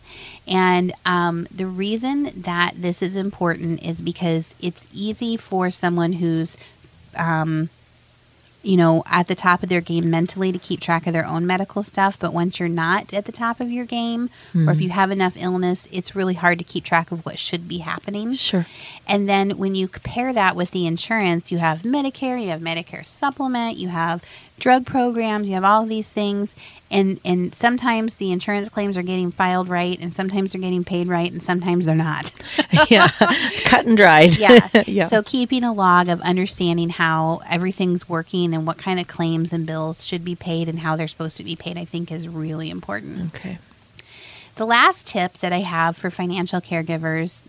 And 0.48 0.94
um, 1.06 1.48
the 1.50 1.66
reason 1.66 2.32
that 2.42 2.74
this 2.78 3.02
is 3.02 3.16
important 3.16 3.84
is 3.84 4.02
because 4.02 4.54
it's 4.62 4.88
easy 4.94 5.38
for 5.38 5.72
someone 5.72 6.14
who's 6.14 6.58
um, 7.16 7.70
you 8.64 8.78
know, 8.78 9.04
at 9.08 9.28
the 9.28 9.34
top 9.34 9.64
of 9.64 9.70
their 9.70 9.82
game 9.82 10.10
mentally 10.12 10.52
to 10.52 10.60
keep 10.60 10.80
track 10.80 11.08
of 11.08 11.14
their 11.14 11.26
own 11.26 11.48
medical 11.48 11.82
stuff. 11.82 12.20
But 12.20 12.32
once 12.32 12.60
you're 12.60 12.70
not 12.70 13.12
at 13.12 13.26
the 13.26 13.32
top 13.32 13.60
of 13.60 13.72
your 13.72 13.86
game, 13.86 14.30
or 14.54 14.72
if 14.72 14.82
you 14.82 14.90
have 14.90 15.10
enough 15.10 15.34
illness, 15.36 15.88
it's 15.92 16.16
really 16.16 16.36
hard 16.36 16.60
to 16.60 16.66
keep 16.66 16.84
track 16.84 17.12
of 17.12 17.26
what 17.26 17.40
should 17.40 17.68
be 17.68 17.80
happening. 17.80 18.34
Sure. 18.34 18.68
And 19.08 19.28
then 19.28 19.58
when 19.58 19.74
you 19.74 19.88
compare 19.88 20.32
that 20.34 20.56
with 20.56 20.72
the 20.72 20.86
insurance, 20.86 21.52
you 21.52 21.58
have 21.58 21.82
Medicare, 21.82 22.42
you 22.42 22.50
have 22.50 22.62
Medicare 22.62 23.06
supplement, 23.06 23.78
you 23.78 23.88
have 23.88 24.24
drug 24.60 24.86
programs, 24.86 25.48
you 25.48 25.56
have 25.56 25.64
all 25.64 25.86
these 25.88 26.14
things. 26.14 26.56
And, 26.92 27.20
and 27.24 27.56
sometimes 27.56 28.18
the 28.18 28.32
insurance 28.32 28.68
claims 28.68 28.98
are 28.98 29.02
getting 29.02 29.32
filed 29.32 29.70
right, 29.70 29.98
and 30.00 30.14
sometimes 30.14 30.52
they're 30.52 30.62
getting 30.62 30.84
paid 30.84 31.08
right, 31.08 31.32
and 31.32 31.42
sometimes 31.42 31.86
they're 31.86 31.96
not. 31.96 32.34
yeah. 32.90 33.08
Cut 33.64 33.86
and 33.86 33.96
dried. 33.96 34.38
Yeah. 34.38 34.68
yeah. 34.86 35.08
So 35.08 35.24
keeping 35.24 35.64
a 35.64 35.74
log 35.74 36.10
of 36.10 36.20
understanding 36.22 36.90
how 36.90 37.42
everything's 37.50 38.10
working 38.10 38.54
and 38.54 38.68
what 38.68 38.78
kind 38.78 39.00
of 39.00 39.08
claims 39.08 39.54
and 39.54 39.66
bills 39.66 40.06
should 40.06 40.26
be 40.26 40.36
paid 40.36 40.68
and 40.68 40.80
how 40.80 40.96
they're 40.98 41.08
supposed 41.08 41.38
to 41.38 41.44
be 41.44 41.56
paid, 41.56 41.78
I 41.78 41.86
think 41.86 42.12
is 42.12 42.28
really 42.28 42.70
important. 42.70 43.34
okay. 43.36 43.58
The 44.56 44.66
last 44.66 45.08
tip 45.08 45.38
that 45.40 45.54
I 45.54 45.62
have 45.62 45.96
for 45.96 46.12
financial 46.12 46.60
caregivers, 46.60 47.42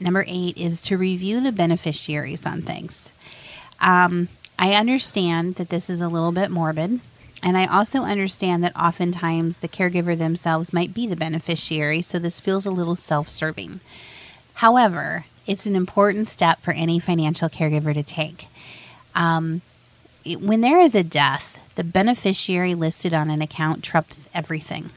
number 0.00 0.24
eight, 0.26 0.58
is 0.58 0.80
to 0.82 0.98
review 0.98 1.40
the 1.40 1.52
beneficiaries 1.52 2.44
on 2.44 2.62
things. 2.62 3.12
Um, 3.80 4.28
I 4.58 4.74
understand 4.74 5.54
that 5.54 5.68
this 5.70 5.88
is 5.88 6.00
a 6.00 6.08
little 6.08 6.32
bit 6.32 6.50
morbid, 6.50 7.00
and 7.42 7.56
I 7.56 7.66
also 7.66 8.02
understand 8.02 8.62
that 8.64 8.76
oftentimes 8.76 9.58
the 9.58 9.68
caregiver 9.68 10.16
themselves 10.16 10.72
might 10.72 10.92
be 10.94 11.06
the 11.06 11.16
beneficiary, 11.16 12.02
so 12.02 12.18
this 12.18 12.40
feels 12.40 12.66
a 12.66 12.70
little 12.70 12.96
self 12.96 13.28
serving. 13.28 13.80
However, 14.54 15.24
it's 15.46 15.66
an 15.66 15.74
important 15.74 16.28
step 16.28 16.60
for 16.60 16.72
any 16.72 16.98
financial 16.98 17.48
caregiver 17.48 17.94
to 17.94 18.02
take. 18.02 18.46
Um, 19.14 19.62
it- 20.24 20.40
when 20.40 20.60
there 20.60 20.80
is 20.80 20.94
a 20.94 21.02
death, 21.02 21.58
the 21.76 21.84
beneficiary 21.84 22.74
listed 22.74 23.14
on 23.14 23.30
an 23.30 23.40
account 23.40 23.82
trumps 23.82 24.28
everything. 24.34 24.90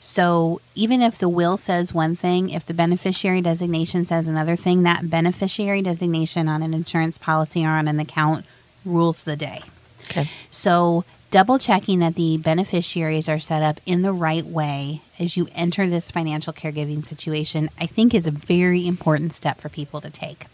So 0.00 0.60
even 0.74 1.02
if 1.02 1.18
the 1.18 1.28
will 1.28 1.56
says 1.56 1.92
one 1.92 2.16
thing, 2.16 2.50
if 2.50 2.64
the 2.64 2.74
beneficiary 2.74 3.40
designation 3.40 4.04
says 4.04 4.28
another 4.28 4.56
thing, 4.56 4.82
that 4.82 5.10
beneficiary 5.10 5.82
designation 5.82 6.48
on 6.48 6.62
an 6.62 6.72
insurance 6.72 7.18
policy 7.18 7.64
or 7.64 7.70
on 7.70 7.88
an 7.88 8.00
account 8.00 8.46
rules 8.84 9.22
the 9.24 9.36
day. 9.36 9.62
Okay. 10.04 10.30
So, 10.50 11.04
double 11.34 11.58
checking 11.58 11.98
that 11.98 12.14
the 12.14 12.36
beneficiaries 12.36 13.28
are 13.28 13.40
set 13.40 13.60
up 13.60 13.80
in 13.84 14.02
the 14.02 14.12
right 14.12 14.46
way 14.46 15.00
as 15.18 15.36
you 15.36 15.48
enter 15.52 15.88
this 15.88 16.08
financial 16.08 16.52
caregiving 16.52 17.04
situation, 17.04 17.68
I 17.76 17.86
think 17.86 18.14
is 18.14 18.28
a 18.28 18.30
very 18.30 18.86
important 18.86 19.32
step 19.32 19.60
for 19.60 19.68
people 19.68 20.00
to 20.02 20.10
take. 20.10 20.46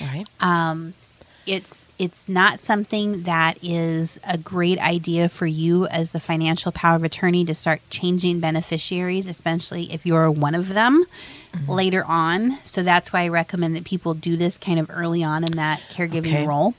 All 0.00 0.06
right. 0.06 0.24
Um, 0.38 0.94
it's 1.46 1.88
it's 1.98 2.28
not 2.28 2.60
something 2.60 3.24
that 3.24 3.58
is 3.60 4.20
a 4.22 4.38
great 4.38 4.78
idea 4.78 5.28
for 5.28 5.46
you 5.46 5.88
as 5.88 6.12
the 6.12 6.20
financial 6.20 6.70
power 6.70 6.94
of 6.94 7.02
attorney 7.02 7.44
to 7.46 7.54
start 7.54 7.80
changing 7.90 8.38
beneficiaries, 8.38 9.26
especially 9.26 9.92
if 9.92 10.06
you're 10.06 10.30
one 10.30 10.54
of 10.54 10.68
them 10.68 11.06
later 11.66 12.04
on. 12.04 12.56
So 12.62 12.84
that's 12.84 13.12
why 13.12 13.22
I 13.22 13.28
recommend 13.30 13.74
that 13.74 13.82
people 13.82 14.14
do 14.14 14.36
this 14.36 14.58
kind 14.58 14.78
of 14.78 14.90
early 14.90 15.24
on 15.24 15.42
in 15.42 15.56
that 15.56 15.80
caregiving 15.90 16.18
Okay. 16.28 16.46
role. 16.46 16.74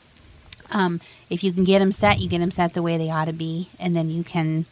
Um, 0.72 1.02
if 1.30 1.44
you 1.44 1.52
can 1.54 1.64
get 1.64 1.80
them 1.80 1.92
set, 1.92 2.20
you 2.20 2.30
get 2.30 2.40
them 2.40 2.52
set 2.52 2.74
the 2.74 2.82
way 2.82 2.98
they 2.98 3.10
ought 3.10 3.26
to 3.26 3.34
be, 3.34 3.70
and 3.80 3.96
then 3.96 4.10
you 4.10 4.24
can 4.24 4.66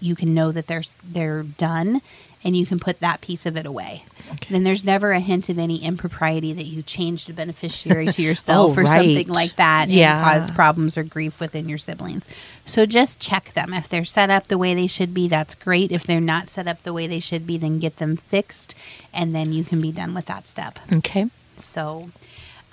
you 0.00 0.14
can 0.16 0.34
know 0.34 0.50
that 0.52 0.66
they're 0.66 0.82
they're 1.04 1.42
done 1.42 2.00
and 2.44 2.56
you 2.56 2.66
can 2.66 2.80
put 2.80 2.98
that 2.98 3.20
piece 3.20 3.46
of 3.46 3.56
it 3.56 3.64
away. 3.64 4.02
Then 4.50 4.64
there's 4.64 4.84
never 4.84 5.12
a 5.12 5.20
hint 5.20 5.48
of 5.48 5.60
any 5.60 5.76
impropriety 5.84 6.52
that 6.54 6.64
you 6.64 6.82
changed 6.82 7.30
a 7.30 7.32
beneficiary 7.32 8.06
to 8.08 8.20
yourself 8.28 8.76
Oh, 8.76 8.80
or 8.82 8.84
something 8.86 9.28
like 9.28 9.54
that 9.56 9.88
Yeah. 9.88 10.16
and 10.16 10.24
caused 10.40 10.52
problems 10.54 10.96
or 10.98 11.04
grief 11.04 11.38
within 11.38 11.68
your 11.68 11.78
siblings. 11.78 12.28
So 12.66 12.84
just 12.84 13.20
check 13.20 13.52
them. 13.54 13.72
If 13.72 13.88
they're 13.88 14.04
set 14.04 14.28
up 14.28 14.48
the 14.48 14.58
way 14.58 14.74
they 14.74 14.88
should 14.88 15.14
be, 15.14 15.28
that's 15.28 15.54
great. 15.54 15.92
If 15.92 16.02
they're 16.02 16.20
not 16.20 16.50
set 16.50 16.66
up 16.66 16.82
the 16.82 16.92
way 16.92 17.06
they 17.06 17.20
should 17.20 17.46
be, 17.46 17.58
then 17.58 17.78
get 17.78 17.98
them 17.98 18.16
fixed 18.16 18.74
and 19.14 19.32
then 19.32 19.52
you 19.52 19.62
can 19.62 19.80
be 19.80 19.92
done 19.92 20.12
with 20.12 20.26
that 20.26 20.48
step. 20.48 20.80
Okay. 20.92 21.26
So, 21.56 22.10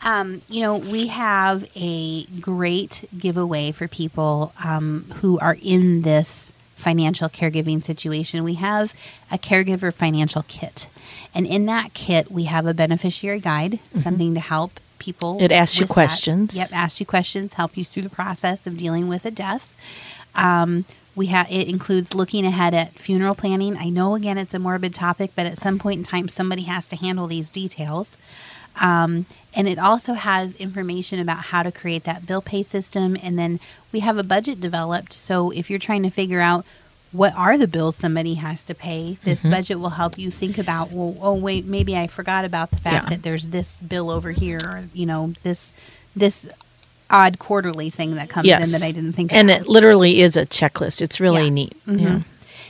um, 0.04 0.42
you 0.48 0.62
know, 0.62 0.78
we 0.78 1.08
have 1.08 1.70
a 1.76 2.26
great 2.26 3.08
giveaway 3.18 3.72
for 3.72 3.88
people 3.88 4.54
um, 4.64 5.06
who 5.16 5.38
are 5.40 5.58
in 5.62 6.04
this 6.04 6.54
financial 6.76 7.28
caregiving 7.28 7.84
situation. 7.84 8.44
We 8.44 8.54
have 8.56 8.94
a 9.30 9.38
caregiver 9.38 9.94
financial 9.94 10.44
kit. 10.48 10.88
And 11.36 11.46
in 11.46 11.66
that 11.66 11.94
kit, 11.94 12.32
we 12.32 12.46
have 12.46 12.66
a 12.66 12.74
beneficiary 12.74 13.40
guide, 13.40 13.80
something 14.00 14.34
to 14.34 14.40
help 14.40 14.80
people. 14.98 15.36
Mm-hmm. 15.36 15.46
It 15.46 15.52
asks 15.52 15.78
you 15.78 15.84
with 15.84 15.90
that. 15.90 15.94
questions. 15.94 16.56
Yep, 16.56 16.70
asks 16.74 17.00
you 17.00 17.06
questions, 17.06 17.54
help 17.56 17.76
you 17.76 17.84
through 17.84 18.04
the 18.04 18.10
process 18.10 18.66
of 18.66 18.78
dealing 18.78 19.08
with 19.08 19.26
a 19.26 19.32
death. 19.32 19.76
Um, 20.36 20.86
we 21.16 21.28
have 21.28 21.52
it 21.52 21.68
includes 21.68 22.14
looking 22.14 22.46
ahead 22.46 22.74
at 22.74 22.94
funeral 22.94 23.36
planning. 23.36 23.76
I 23.78 23.90
know 23.90 24.16
again 24.16 24.38
it's 24.38 24.54
a 24.54 24.60
morbid 24.60 24.96
topic, 24.96 25.32
but 25.36 25.46
at 25.46 25.58
some 25.58 25.78
point 25.78 25.98
in 25.98 26.04
time, 26.04 26.30
somebody 26.30 26.64
has 26.64 26.88
to 26.88 26.96
handle 26.96 27.28
these 27.28 27.50
details. 27.50 28.16
Um, 28.80 29.26
and 29.56 29.68
it 29.68 29.80
also 29.80 30.14
has 30.14 30.56
information 30.56 31.20
about 31.20 31.38
how 31.46 31.64
to 31.64 31.72
create 31.72 32.04
that 32.04 32.26
bill 32.28 32.42
pay 32.42 32.64
system. 32.64 33.18
And 33.22 33.38
then 33.40 33.60
we 33.92 34.00
have 34.02 34.18
a 34.18 34.24
budget 34.24 34.62
developed. 34.62 35.14
So 35.14 35.52
if 35.52 35.70
you're 35.70 35.80
trying 35.80 36.04
to 36.04 36.10
figure 36.10 36.40
out 36.42 36.66
what 37.12 37.34
are 37.36 37.58
the 37.58 37.68
bills 37.68 37.96
somebody 37.96 38.36
has 38.36 38.64
to 38.66 38.76
pay, 38.76 39.18
this 39.24 39.40
Mm-hmm. 39.40 39.50
budget 39.52 39.80
will 39.80 39.90
help 39.90 40.18
you 40.20 40.30
think 40.30 40.58
about, 40.60 40.92
well, 40.92 41.18
oh, 41.22 41.34
wait, 41.34 41.66
maybe 41.66 41.98
I 41.98 42.06
forgot 42.06 42.46
about 42.46 42.70
the 42.70 42.78
fact 42.78 43.06
Yeah. 43.06 43.10
that 43.10 43.24
there's 43.24 43.48
this 43.48 43.78
bill 43.78 44.12
over 44.12 44.30
here, 44.32 44.60
or, 44.64 44.84
you 44.94 45.08
know, 45.08 45.34
this, 45.42 45.72
this 46.16 46.48
odd 47.10 47.40
quarterly 47.40 47.90
thing 47.90 48.14
that 48.16 48.30
comes 48.30 48.48
in 48.48 48.72
that 48.72 48.84
I 48.84 48.92
didn't 48.92 49.14
think 49.14 49.32
of. 49.32 49.38
And 49.38 49.50
about. 49.50 49.62
it 49.64 49.68
literally 49.68 50.22
is 50.22 50.38
a 50.38 50.46
checklist. 50.46 51.02
It's 51.02 51.20
really 51.20 51.46
Yeah. 51.46 51.50
neat. 51.50 51.78
Mhm. 51.88 52.00
Yeah. 52.02 52.20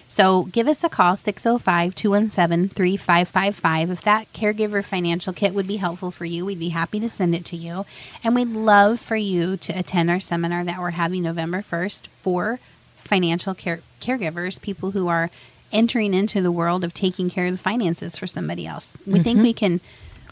So 0.10 0.46
give 0.46 0.68
us 0.68 0.84
a 0.84 0.90
call, 0.90 1.16
605 1.16 1.94
217 1.94 2.70
3555. 2.70 3.92
If 3.92 4.02
that 4.02 4.34
caregiver 4.34 4.84
financial 4.84 5.34
kit 5.34 5.54
would 5.54 5.68
be 5.68 5.78
helpful 5.78 6.10
for 6.10 6.26
you, 6.26 6.46
we'd 6.46 6.60
be 6.60 6.70
happy 6.70 7.00
to 7.00 7.08
send 7.08 7.36
it 7.36 7.46
to 7.46 7.56
you. 7.56 7.86
And 8.24 8.34
we'd 8.34 8.48
love 8.48 9.00
for 9.00 9.16
you 9.16 9.56
to 9.58 9.72
attend 9.72 10.10
our 10.10 10.20
seminar 10.20 10.64
that 10.64 10.80
we're 10.80 10.92
having 10.92 11.22
November 11.22 11.62
1st 11.62 12.08
for 12.24 12.60
financial 12.98 13.54
care- 13.54 13.82
caregivers, 14.02 14.60
people 14.60 14.92
who 14.92 15.08
are 15.08 15.30
entering 15.72 16.16
into 16.16 16.42
the 16.42 16.52
world 16.52 16.84
of 16.84 16.96
taking 16.96 17.30
care 17.30 17.46
of 17.46 17.52
the 17.52 17.60
finances 17.60 18.18
for 18.18 18.26
somebody 18.26 18.66
else. 18.66 18.98
We 19.06 19.20
think 19.20 19.38
mm-hmm. 19.38 19.44
we 19.44 19.54
can 19.54 19.80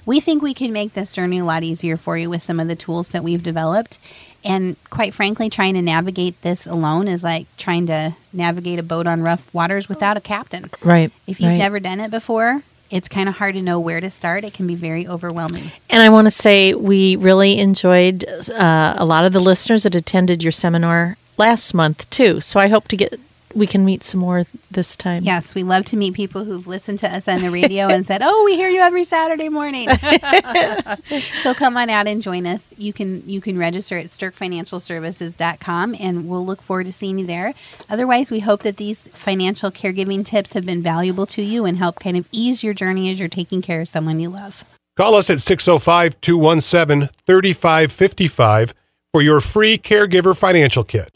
we 0.07 0.21
think 0.21 0.41
we 0.41 0.53
can 0.53 0.71
make 0.71 0.93
this 0.93 1.11
journey 1.11 1.39
a 1.39 1.45
lot 1.45 1.63
easier 1.63 1.97
for 1.97 2.17
you 2.17 2.29
with 2.29 2.41
some 2.41 2.61
of 2.61 2.69
the 2.69 2.77
tools 2.77 3.09
that 3.09 3.25
we've 3.25 3.43
developed. 3.43 3.99
And 4.43 4.75
quite 4.89 5.13
frankly, 5.13 5.49
trying 5.49 5.73
to 5.73 5.81
navigate 5.81 6.41
this 6.41 6.65
alone 6.65 7.07
is 7.07 7.23
like 7.23 7.47
trying 7.57 7.87
to 7.87 8.15
navigate 8.31 8.79
a 8.79 8.83
boat 8.83 9.07
on 9.07 9.21
rough 9.21 9.53
waters 9.53 9.89
without 9.89 10.17
a 10.17 10.21
captain. 10.21 10.69
Right. 10.81 11.11
If 11.25 11.41
you've 11.41 11.49
right. 11.49 11.57
never 11.57 11.79
done 11.79 11.99
it 11.99 12.11
before, 12.11 12.63
it's 12.89 13.09
kind 13.09 13.27
of 13.27 13.35
hard 13.35 13.55
to 13.55 13.61
know 13.61 13.79
where 13.79 13.99
to 13.99 14.09
start. 14.09 14.43
It 14.43 14.53
can 14.53 14.67
be 14.67 14.75
very 14.75 15.07
overwhelming. 15.07 15.71
And 15.89 16.01
I 16.01 16.09
want 16.09 16.25
to 16.25 16.31
say 16.31 16.73
we 16.73 17.15
really 17.15 17.59
enjoyed 17.59 18.25
uh, 18.25 18.95
a 18.97 19.05
lot 19.05 19.25
of 19.25 19.33
the 19.33 19.39
listeners 19.39 19.83
that 19.83 19.95
attended 19.95 20.41
your 20.41 20.51
seminar 20.51 21.17
last 21.37 21.73
month 21.73 22.09
too. 22.09 22.39
So 22.41 22.59
I 22.59 22.67
hope 22.67 22.87
to 22.89 22.97
get 22.97 23.19
we 23.55 23.67
can 23.67 23.85
meet 23.85 24.03
some 24.03 24.19
more 24.19 24.45
this 24.71 24.95
time. 24.95 25.23
Yes, 25.23 25.55
we 25.55 25.63
love 25.63 25.85
to 25.85 25.97
meet 25.97 26.13
people 26.13 26.43
who've 26.43 26.67
listened 26.67 26.99
to 26.99 27.13
us 27.13 27.27
on 27.27 27.41
the 27.41 27.49
radio 27.49 27.87
and 27.87 28.05
said, 28.05 28.21
"Oh, 28.23 28.43
we 28.45 28.55
hear 28.55 28.69
you 28.69 28.81
every 28.81 29.03
Saturday 29.03 29.49
morning." 29.49 29.89
so 31.41 31.53
come 31.53 31.77
on 31.77 31.89
out 31.89 32.07
and 32.07 32.21
join 32.21 32.45
us. 32.45 32.73
You 32.77 32.93
can 32.93 33.27
you 33.27 33.41
can 33.41 33.57
register 33.57 33.97
at 33.97 34.07
stirkfinancialservices.com 34.07 35.95
and 35.99 36.27
we'll 36.27 36.45
look 36.45 36.61
forward 36.61 36.85
to 36.85 36.93
seeing 36.93 37.19
you 37.19 37.25
there. 37.25 37.53
Otherwise, 37.89 38.31
we 38.31 38.39
hope 38.39 38.63
that 38.63 38.77
these 38.77 39.07
financial 39.09 39.71
caregiving 39.71 40.25
tips 40.25 40.53
have 40.53 40.65
been 40.65 40.83
valuable 40.83 41.25
to 41.27 41.41
you 41.41 41.65
and 41.65 41.77
help 41.77 41.99
kind 41.99 42.17
of 42.17 42.27
ease 42.31 42.63
your 42.63 42.73
journey 42.73 43.11
as 43.11 43.19
you're 43.19 43.29
taking 43.29 43.61
care 43.61 43.81
of 43.81 43.87
someone 43.87 44.19
you 44.19 44.29
love. 44.29 44.63
Call 44.97 45.15
us 45.15 45.29
at 45.29 45.39
605 45.39 46.19
217 46.21 47.09
3555 47.25 48.73
for 49.13 49.21
your 49.21 49.41
free 49.41 49.77
caregiver 49.77 50.35
financial 50.35 50.83
kit. 50.83 51.15